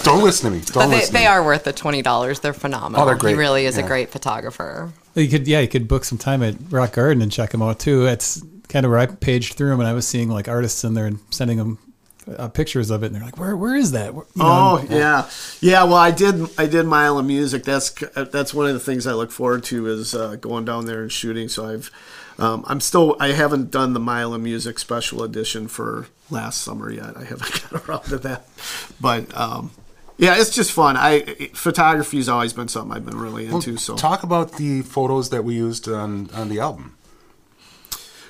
[0.04, 0.62] Don't listen to me.
[0.66, 1.14] Don't But they, listen.
[1.14, 1.28] they to me.
[1.28, 2.40] are worth the twenty dollars.
[2.40, 3.02] They're phenomenal.
[3.02, 3.32] Oh, they're great.
[3.34, 3.84] He really is Yeah.
[3.84, 4.92] a great photographer.
[5.16, 7.80] You could, yeah, you could book some time at Rock Garden and check him out
[7.80, 8.06] too.
[8.06, 10.94] It's kind of where I paged through them and I was seeing like artists in
[10.94, 11.78] there and sending them
[12.38, 14.78] uh, pictures of it, and they're like, "Where, where is that?" Where- you know, Oh
[14.78, 15.30] and- yeah,
[15.62, 15.84] yeah.
[15.84, 16.48] Well, I did.
[16.58, 17.64] I did Mile of Music.
[17.64, 21.02] That's that's one of the things I look forward to is uh, going down there
[21.02, 21.50] and shooting.
[21.50, 21.92] So I've,
[22.40, 23.16] um, I'm still.
[23.20, 27.16] I haven't done the Mile of Music special edition for last summer yet.
[27.16, 28.46] I haven't got around to that,
[29.00, 29.72] but um,
[30.18, 30.96] yeah, it's just fun.
[30.98, 33.78] I photography's always been something I've been really into.
[33.78, 36.95] So Talk about the photos that we used on on the album,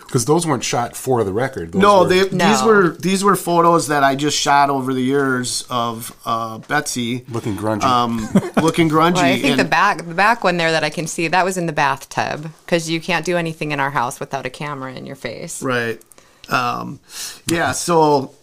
[0.06, 1.72] because those weren't shot for the record.
[1.74, 5.02] Those No, were- they, these were these were photos that I just shot over the
[5.02, 7.84] years of uh, Betsy looking grungy.
[7.84, 8.18] um,
[8.64, 9.16] looking grungy.
[9.16, 11.44] Well, I think and- the back the back one there that I can see that
[11.44, 14.94] was in the bathtub because you can't do anything in our house without a camera
[14.94, 15.62] in your face.
[15.62, 16.02] right.
[16.50, 17.00] Um,
[17.48, 18.34] yeah, so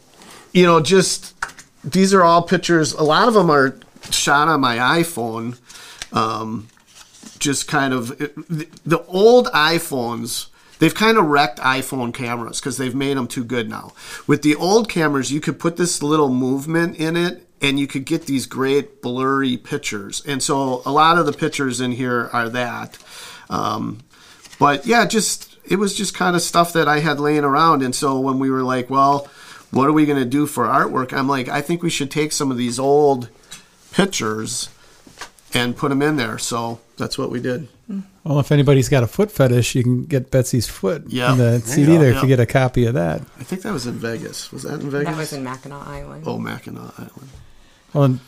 [0.52, 1.34] you know, just
[1.84, 2.92] these are all pictures.
[2.94, 3.78] A lot of them are
[4.10, 5.56] shot on my iPhone.
[6.12, 6.68] Um,
[7.38, 10.48] just kind of it, the, the old iPhones.
[10.82, 13.92] They've kind of wrecked iPhone cameras because they've made them too good now.
[14.26, 18.04] With the old cameras, you could put this little movement in it and you could
[18.04, 20.24] get these great blurry pictures.
[20.26, 22.98] And so a lot of the pictures in here are that.
[23.48, 24.00] Um,
[24.58, 27.82] but yeah, just it was just kind of stuff that I had laying around.
[27.82, 29.30] And so when we were like, well,
[29.70, 31.12] what are we going to do for artwork?
[31.12, 33.28] I'm like, I think we should take some of these old
[33.92, 34.68] pictures
[35.54, 36.38] and put them in there.
[36.38, 37.68] So that's what we did.
[38.24, 41.32] Well, if anybody's got a foot fetish, you can get Betsy's foot Yeah.
[41.32, 41.98] in the There CD you go.
[42.02, 42.22] there if Yeah.
[42.22, 43.20] you get a copy of that.
[43.40, 44.52] I think that was in Vegas.
[44.52, 45.08] Was that in Vegas?
[45.08, 46.22] That was in Mackinac Island.
[46.26, 47.28] oh, Mackinac Island.
[47.92, 48.20] Well, and-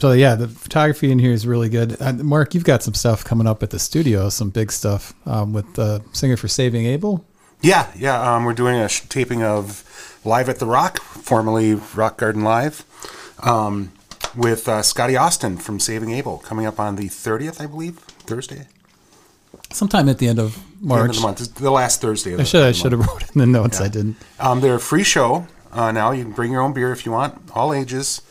[0.00, 1.96] so yeah, the photography in here is really good.
[2.00, 5.52] Uh, Mark, you've got some stuff coming up at the studio, some big stuff um,
[5.52, 7.24] with the singer for Saving Abel.
[7.60, 8.34] Yeah, yeah.
[8.34, 9.82] Um, we're doing a sh- taping of
[10.24, 12.84] Live at the Rock, formerly Rock Garden Live,
[13.42, 13.90] um,
[14.36, 18.68] with uh, Scotty Austin from Saving Abel, coming up on the 30th, I believe, Thursday.
[19.70, 21.10] Sometime at the end of The end March.
[21.10, 21.54] of the month.
[21.56, 22.32] The last Thursday.
[22.32, 23.80] Of I the, should I should have wrote in the notes.
[23.80, 24.16] I didn't.
[24.40, 26.12] Um, they're a free show uh, now.
[26.12, 28.22] You can bring your own beer if you want, all ages.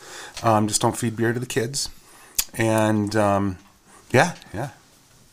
[0.43, 1.89] Um, just don't feed beer to the kids.
[2.55, 3.57] And um,
[4.11, 4.69] yeah, yeah,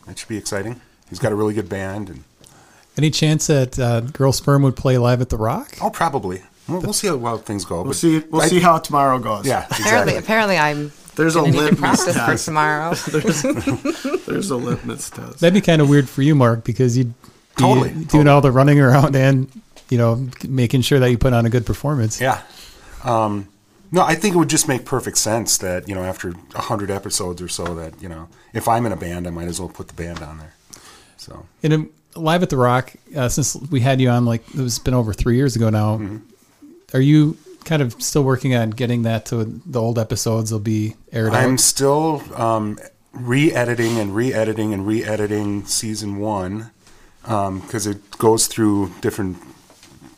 [0.05, 0.81] that should be exciting.
[1.09, 2.23] He's got a really good band, and
[2.97, 5.75] Any chance that uh, Girl Sperm would play live at the Rock?
[5.81, 7.81] oh, probably we'll, we'll see how well things go.
[7.83, 8.19] We'll see.
[8.29, 9.45] We'll I- see how tomorrow goes.
[9.47, 12.93] Yeah, Apparently, apparently, I'm There's a gonna need to litmus practice for tomorrow.
[14.27, 15.39] There's a litmus test.
[15.39, 18.29] That'd be kind of weird for you, Mark, because you'd be Totally, doing totally.
[18.29, 19.49] all the running around and
[19.89, 22.19] you know making sure that you put on a good performance.
[22.19, 22.41] Yeah.
[23.03, 23.47] Um,
[23.91, 27.41] no, I think it would just make perfect sense that you know after hundred episodes
[27.41, 29.87] or so that you know if I'm in a band, I might as well put
[29.87, 30.53] the band on there.
[31.17, 34.59] So And um, live at the Rock, uh, since we had you on, like it
[34.61, 35.97] was been over three years ago now.
[35.97, 36.17] Mm-hmm.
[36.93, 40.51] Are you kind of still working on getting that to the old episodes?
[40.51, 41.59] Will be aired I'm out.
[41.59, 42.79] still um,
[43.11, 46.71] re-editing and re-editing and re-editing season one
[47.21, 49.37] because it goes through different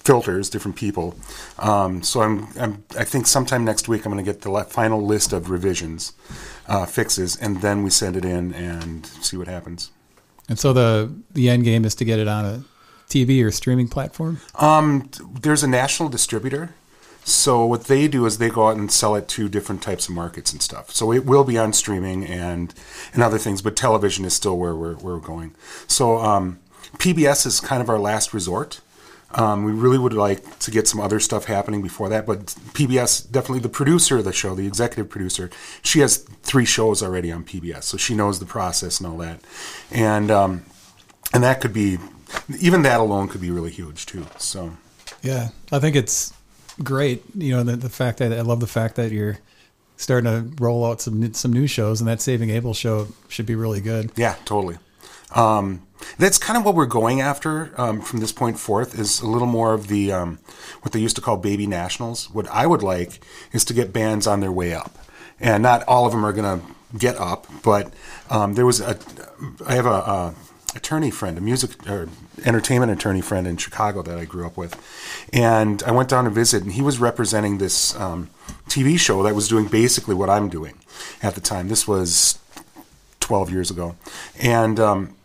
[0.07, 1.15] filters, different people.
[1.59, 5.05] Um, so I'm, I'm, I think sometime next week I'm going to get the final
[5.05, 6.13] list of revisions,
[6.67, 9.91] uh, fixes, and then we send it in and see what happens.
[10.49, 12.63] And so the the end game is to get it on a
[13.09, 14.39] TV or streaming platform.
[14.55, 15.09] Um,
[15.41, 16.73] there's a national distributor.
[17.27, 20.15] So what they do is they go out and sell it to different types of
[20.15, 20.91] markets and stuff.
[20.91, 22.73] So it will be on streaming and
[23.13, 25.53] and other things, but television is still where we're where we're going.
[25.87, 26.59] So um,
[26.99, 28.79] PBS is kind of our last resort.
[29.31, 33.29] Um, we really would like to get some other stuff happening before that, but PBS
[33.29, 35.49] definitely the producer of the show, the executive producer,
[35.81, 39.41] she has three shows already on PBS, so she knows the process and all that,
[39.91, 40.63] and um,
[41.33, 41.97] and that could be
[42.61, 44.25] even that alone could be really huge too.
[44.37, 44.77] So.
[45.23, 46.31] Yeah, I think it's
[46.83, 47.23] great.
[47.35, 49.39] You know, the, the fact that I love the fact that you're
[49.97, 53.55] starting to roll out some some new shows, and that Saving Abel show should be
[53.55, 54.11] really good.
[54.15, 54.77] Yeah, totally.
[55.31, 55.81] Um,
[56.17, 59.47] that's kind of what we're going after um, from this point forth is a little
[59.47, 60.39] more of the um,
[60.81, 62.29] what they used to call baby nationals.
[62.31, 63.19] What I would like
[63.51, 64.97] is to get bands on their way up,
[65.39, 66.65] and not all of them are going to
[66.97, 67.93] get up, but
[68.29, 68.97] um, there was a
[69.65, 70.35] I have a, a
[70.77, 72.07] attorney friend, a music or
[72.45, 74.75] entertainment attorney friend in Chicago that I grew up with,
[75.33, 78.29] and I went down to visit, and he was representing this um,
[78.69, 80.75] TV show that was doing basically what I'm doing
[81.21, 81.67] at the time.
[81.67, 82.39] This was
[83.19, 83.95] 12 years ago.
[84.39, 85.15] And um,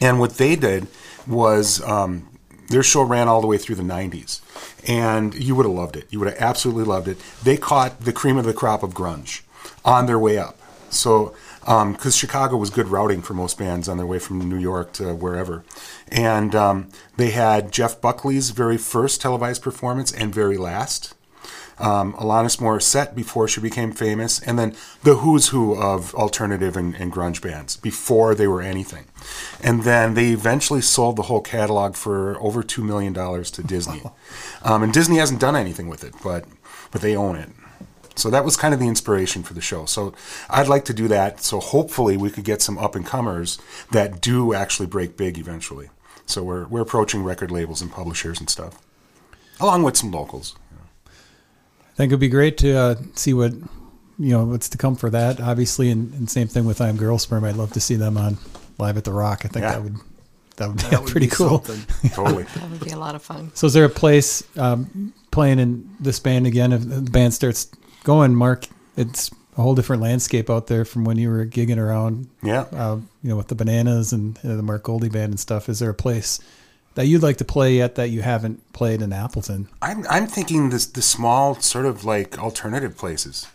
[0.00, 0.88] and what they did
[1.26, 2.28] was um,
[2.68, 4.40] their show ran all the way through the 90s.
[4.88, 6.06] And you would have loved it.
[6.10, 7.18] You would have absolutely loved it.
[7.42, 9.42] They caught the cream of the crop of grunge
[9.84, 10.58] on their way up.
[10.90, 11.34] So,
[11.64, 15.14] because Chicago was good routing for most bands on their way from New York to
[15.14, 15.64] wherever.
[16.08, 21.14] And um, they had Jeff Buckley's very first televised performance and very last
[21.78, 26.94] um, Alanis Morissette before she became famous, and then the who's who of alternative and,
[26.96, 29.04] and grunge bands before they were anything.
[29.62, 34.02] And then they eventually sold the whole catalog for over $2 million to Disney.
[34.66, 36.46] Um, and Disney hasn't done anything with it, but,
[36.90, 37.50] but they own it.
[38.16, 39.86] So that was kind of the inspiration for the show.
[39.86, 40.14] So
[40.48, 41.40] I'd like to do that.
[41.40, 43.58] So hopefully we could get some up and comers
[43.90, 45.90] that do actually break big eventually.
[46.26, 48.78] So we're, we're approaching record labels and publishers and stuff,
[49.60, 50.54] along with some locals.
[51.06, 53.52] I think it'd be great to uh, see what
[54.18, 55.40] you know what's to come for that.
[55.40, 57.44] Obviously, and, and same thing with I'm Girl Sperm.
[57.44, 58.38] I'd love to see them on
[58.78, 59.42] live at the Rock.
[59.44, 59.72] I think Yeah.
[59.72, 59.96] that would
[60.56, 61.62] that would be That would pretty be cool.
[61.64, 62.10] something.
[62.10, 62.44] Totally.
[62.54, 63.50] That would be a lot of fun.
[63.54, 66.72] So, is there a place um, playing in this band again?
[66.72, 67.68] If the band starts
[68.04, 72.28] going, Mark, it's a whole different landscape out there from when you were gigging around.
[72.42, 72.66] Yeah.
[72.72, 75.68] Uh, you know, with the bananas and uh, the Mark Goldie band and stuff.
[75.68, 76.40] Is there a place
[76.94, 79.68] that you'd like to play yet that you haven't played in Appleton?
[79.82, 83.46] I'm I'm thinking this the small sort of like alternative places.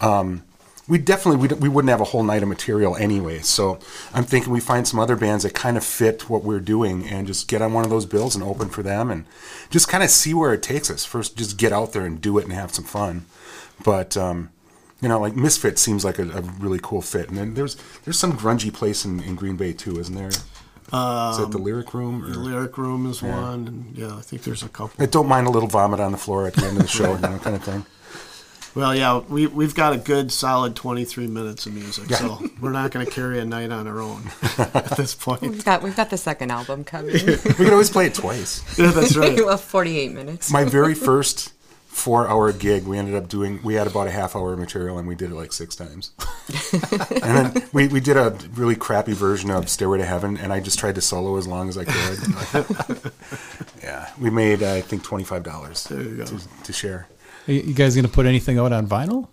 [0.00, 0.42] Um,
[0.88, 3.40] we definitely we, we wouldn't have a whole night of material anyway.
[3.40, 3.78] So
[4.14, 7.26] I'm thinking we find some other bands that kind of fit what we're doing and
[7.26, 9.24] just get on one of those bills and open for them and
[9.70, 11.04] just kind of see where it takes us.
[11.04, 13.24] First, just get out there and do it and have some fun.
[13.84, 14.50] But um,
[15.00, 17.28] you know, like Misfit seems like a, a really cool fit.
[17.28, 20.28] And then there's there's some grungy place in, in Green Bay too, isn't there?
[20.28, 22.24] Is that the Lyric Room?
[22.24, 22.30] Or?
[22.30, 25.02] The lyric room is one, and yeah, I think there's a couple.
[25.02, 27.12] I don't mind a little vomit on the floor at the end of the show,
[27.14, 27.84] you know, kind of thing.
[28.76, 32.90] Well, yeah, we we've got a good solid 23 minutes of music, so we're not
[32.90, 35.40] going to carry a night on our own at this point.
[35.40, 37.14] We've got we've got the second album coming.
[37.26, 38.62] We could always play it twice.
[38.78, 39.34] Yeah, that's right.
[39.42, 40.52] well, 48 minutes.
[40.52, 41.54] My very first
[41.96, 44.98] four hour gig, we ended up doing, we had about a half hour of material
[44.98, 46.10] and we did it like six times.
[47.10, 50.60] and then we, we did a really crappy version of Stairway to Heaven and I
[50.60, 53.12] just tried to solo as long as I could.
[53.82, 54.10] yeah.
[54.20, 56.24] We made, uh, I think, $25 you go.
[56.26, 57.08] to, to share.
[57.48, 59.28] Are you you guys going to put anything out on vinyl?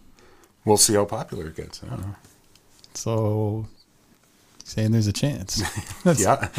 [0.64, 1.84] We'll see how popular it gets.
[1.84, 2.16] I don't know.
[2.94, 3.68] So,
[4.64, 5.62] saying there's a chance.
[6.16, 6.48] Yeah.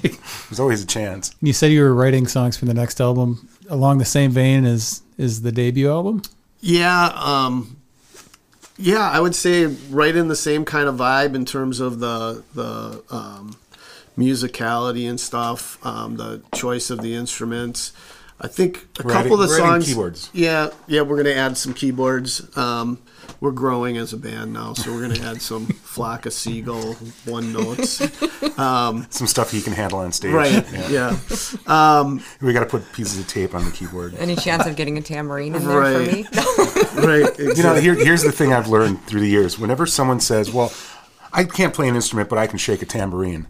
[0.00, 1.34] There's always a chance.
[1.42, 5.02] You said you were writing songs for the next album along the same vein as
[5.16, 6.22] is the debut album.
[6.60, 7.76] Yeah, um,
[8.76, 12.42] yeah, I would say right in the same kind of vibe in terms of the
[12.54, 13.56] the um,
[14.16, 17.92] musicality and stuff, um, the choice of the instruments.
[18.40, 19.86] I think a We're couple of the songs.
[19.86, 20.30] keyboards.
[20.32, 22.56] Yeah, yeah, we're gonna add some keyboards.
[22.56, 22.98] Um,
[23.40, 27.52] we're growing as a band now, so we're gonna add some flock of seagull one
[27.52, 28.00] notes.
[28.58, 30.32] Um, um, some stuff he can handle on stage.
[30.32, 30.64] Right.
[30.72, 30.88] Yeah.
[30.90, 31.16] Yeah.
[31.68, 34.14] Um, we got to put pieces of tape on the keyboard.
[34.14, 36.08] Any chance of getting a tambourine in there Right.
[36.08, 36.26] for me?
[37.06, 37.38] Right.
[37.38, 39.58] You know, here, here's the thing I've learned through the years.
[39.58, 40.72] Whenever someone says, "Well,
[41.32, 43.46] I can't play an instrument, but I can shake a tambourine,"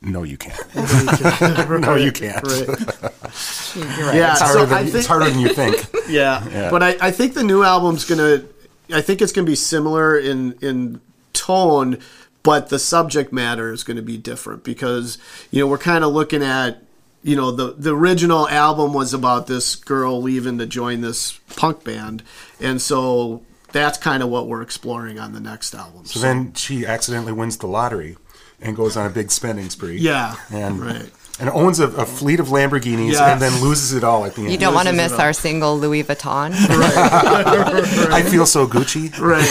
[0.00, 0.58] no, you can't.
[0.74, 2.42] no, you can't.
[2.46, 2.66] Right.
[2.66, 4.16] You're right.
[4.16, 4.32] Yeah.
[4.32, 5.86] It's harder, So than, I think it's harder than you think.
[6.08, 6.46] Yeah.
[6.48, 6.70] Yeah.
[6.70, 8.42] But I, I think the new album's gonna
[8.90, 11.00] I think it's gonna be similar in in
[11.32, 11.98] tone,
[12.42, 15.18] but the subject matter is gonna be different because,
[15.50, 16.82] you know, we're kinda looking at
[17.22, 21.84] you know, the the original album was about this girl leaving to join this punk
[21.84, 22.22] band.
[22.60, 26.04] And so that's kind of what we're exploring on the next album.
[26.04, 28.16] So then she accidentally wins the lottery
[28.60, 29.98] and goes on a big spending spree.
[29.98, 30.36] Yeah.
[30.50, 31.10] And, right.
[31.40, 33.32] And owns a, a fleet of Lamborghinis Yeah.
[33.32, 34.52] and then loses it all at the end.
[34.52, 36.52] You don't want to miss our single Louis Vuitton.
[38.12, 39.10] I feel so Gucci.
[39.18, 39.48] Right.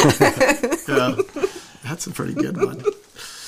[0.87, 1.49] yeah.
[1.83, 2.83] That's a pretty good one.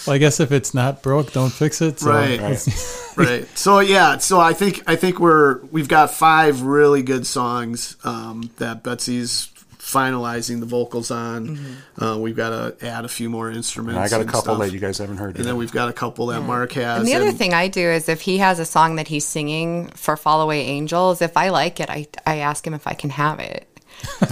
[0.06, 2.00] Well, I guess if it's not broke, don't fix it.
[2.00, 2.40] So Right.
[2.42, 2.68] Right.
[3.16, 3.58] right.
[3.58, 8.50] So yeah, so I think I think we're we've got five really good songs um,
[8.58, 9.50] that Betsy's
[9.94, 11.60] finalizing the vocals on.
[11.98, 13.96] Uh, we've got to add a few more instruments.
[13.96, 14.60] And I got a couple stuff.
[14.60, 15.36] that you guys haven't heard.
[15.36, 15.46] and yet.
[15.46, 17.00] then we've got a couple that Mark has.
[17.00, 19.26] And the other and- thing I do is if he has a song that he's
[19.26, 22.94] singing for Fall Away Angels, if I like it, I, I ask him if I
[22.94, 23.68] can have it.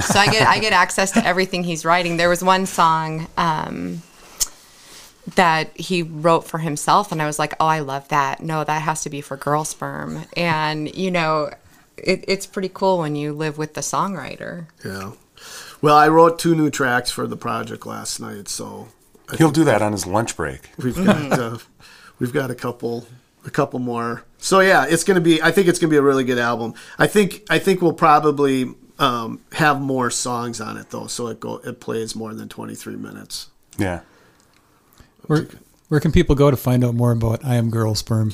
[0.03, 2.17] so I get I get access to everything he's writing.
[2.17, 4.01] There was one song um,
[5.35, 8.41] that he wrote for himself, and I was like, "Oh, I love that.
[8.41, 11.51] No, that has to be for Girl Sperm." And you know,
[11.95, 14.65] it, it's pretty cool when you live with the songwriter.
[14.83, 15.11] Yeah.
[15.81, 18.89] Well, I wrote two new tracks for the project last night, so
[19.37, 20.69] He'll do that on his lunch break.
[20.77, 21.57] we've got uh,
[22.19, 23.07] we've got a couple
[23.45, 24.23] a couple more.
[24.37, 25.41] So yeah, it's gonna be.
[25.41, 26.73] I think it's gonna be a really good album.
[26.99, 31.39] I think I think we'll probably um, have more songs on it though, so it
[31.39, 33.47] go it plays more than twenty three minutes.
[33.77, 34.01] Yeah.
[35.27, 35.47] where,
[35.87, 38.33] where can people go to find out more about I Am Girl Sperm?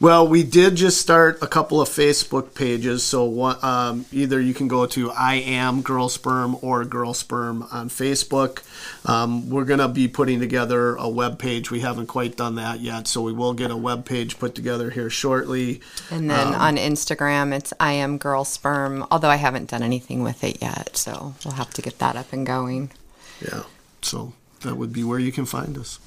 [0.00, 3.02] Well, we did just start a couple of Facebook pages.
[3.02, 7.64] So one, um, either you can go to I am Girl Sperm or Girl Sperm
[7.72, 8.62] on Facebook.
[9.04, 11.72] Um, we're going to be putting together a web page.
[11.72, 14.90] We haven't quite done that yet, so we will get a web page put together
[14.90, 15.80] here shortly.
[16.12, 19.04] And then on Instagram, it's I am Girl Sperm.
[19.10, 22.32] Although I haven't done anything with it yet, so we'll have to get that up
[22.32, 22.92] and going.
[23.40, 23.64] Yeah,
[24.02, 25.98] so that would be where you can find us.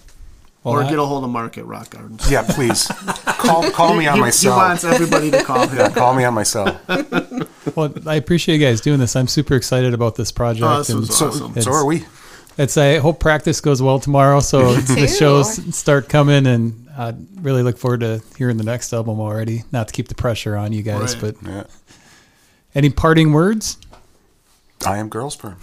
[0.63, 2.29] Well, or I- get a hold of Mark at Rock Gardens.
[2.29, 2.87] Yeah, please.
[3.25, 4.57] call call me on he, my he cell.
[4.57, 5.91] wants everybody to call him.
[5.93, 6.79] Call me on my cell.
[7.75, 9.15] Well, I appreciate you guys doing this.
[9.15, 10.65] I'm super excited about this project.
[10.65, 11.61] Oh, this and was So, awesome.
[11.61, 12.03] So are we.
[12.57, 17.61] It's I hope practice goes well tomorrow, so the shows start coming, and I really
[17.61, 19.63] look forward to hearing the next album already.
[19.71, 21.35] Not to keep the pressure on you guys, Right.
[21.41, 21.63] but Yeah.
[22.73, 23.77] any parting words?
[24.85, 25.57] I am girl sperm.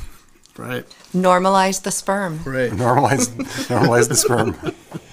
[0.58, 0.84] Right,
[1.14, 2.40] Normalize the sperm.
[2.44, 2.70] right.
[2.72, 3.28] Normalize,
[3.68, 4.56] normalize the sperm.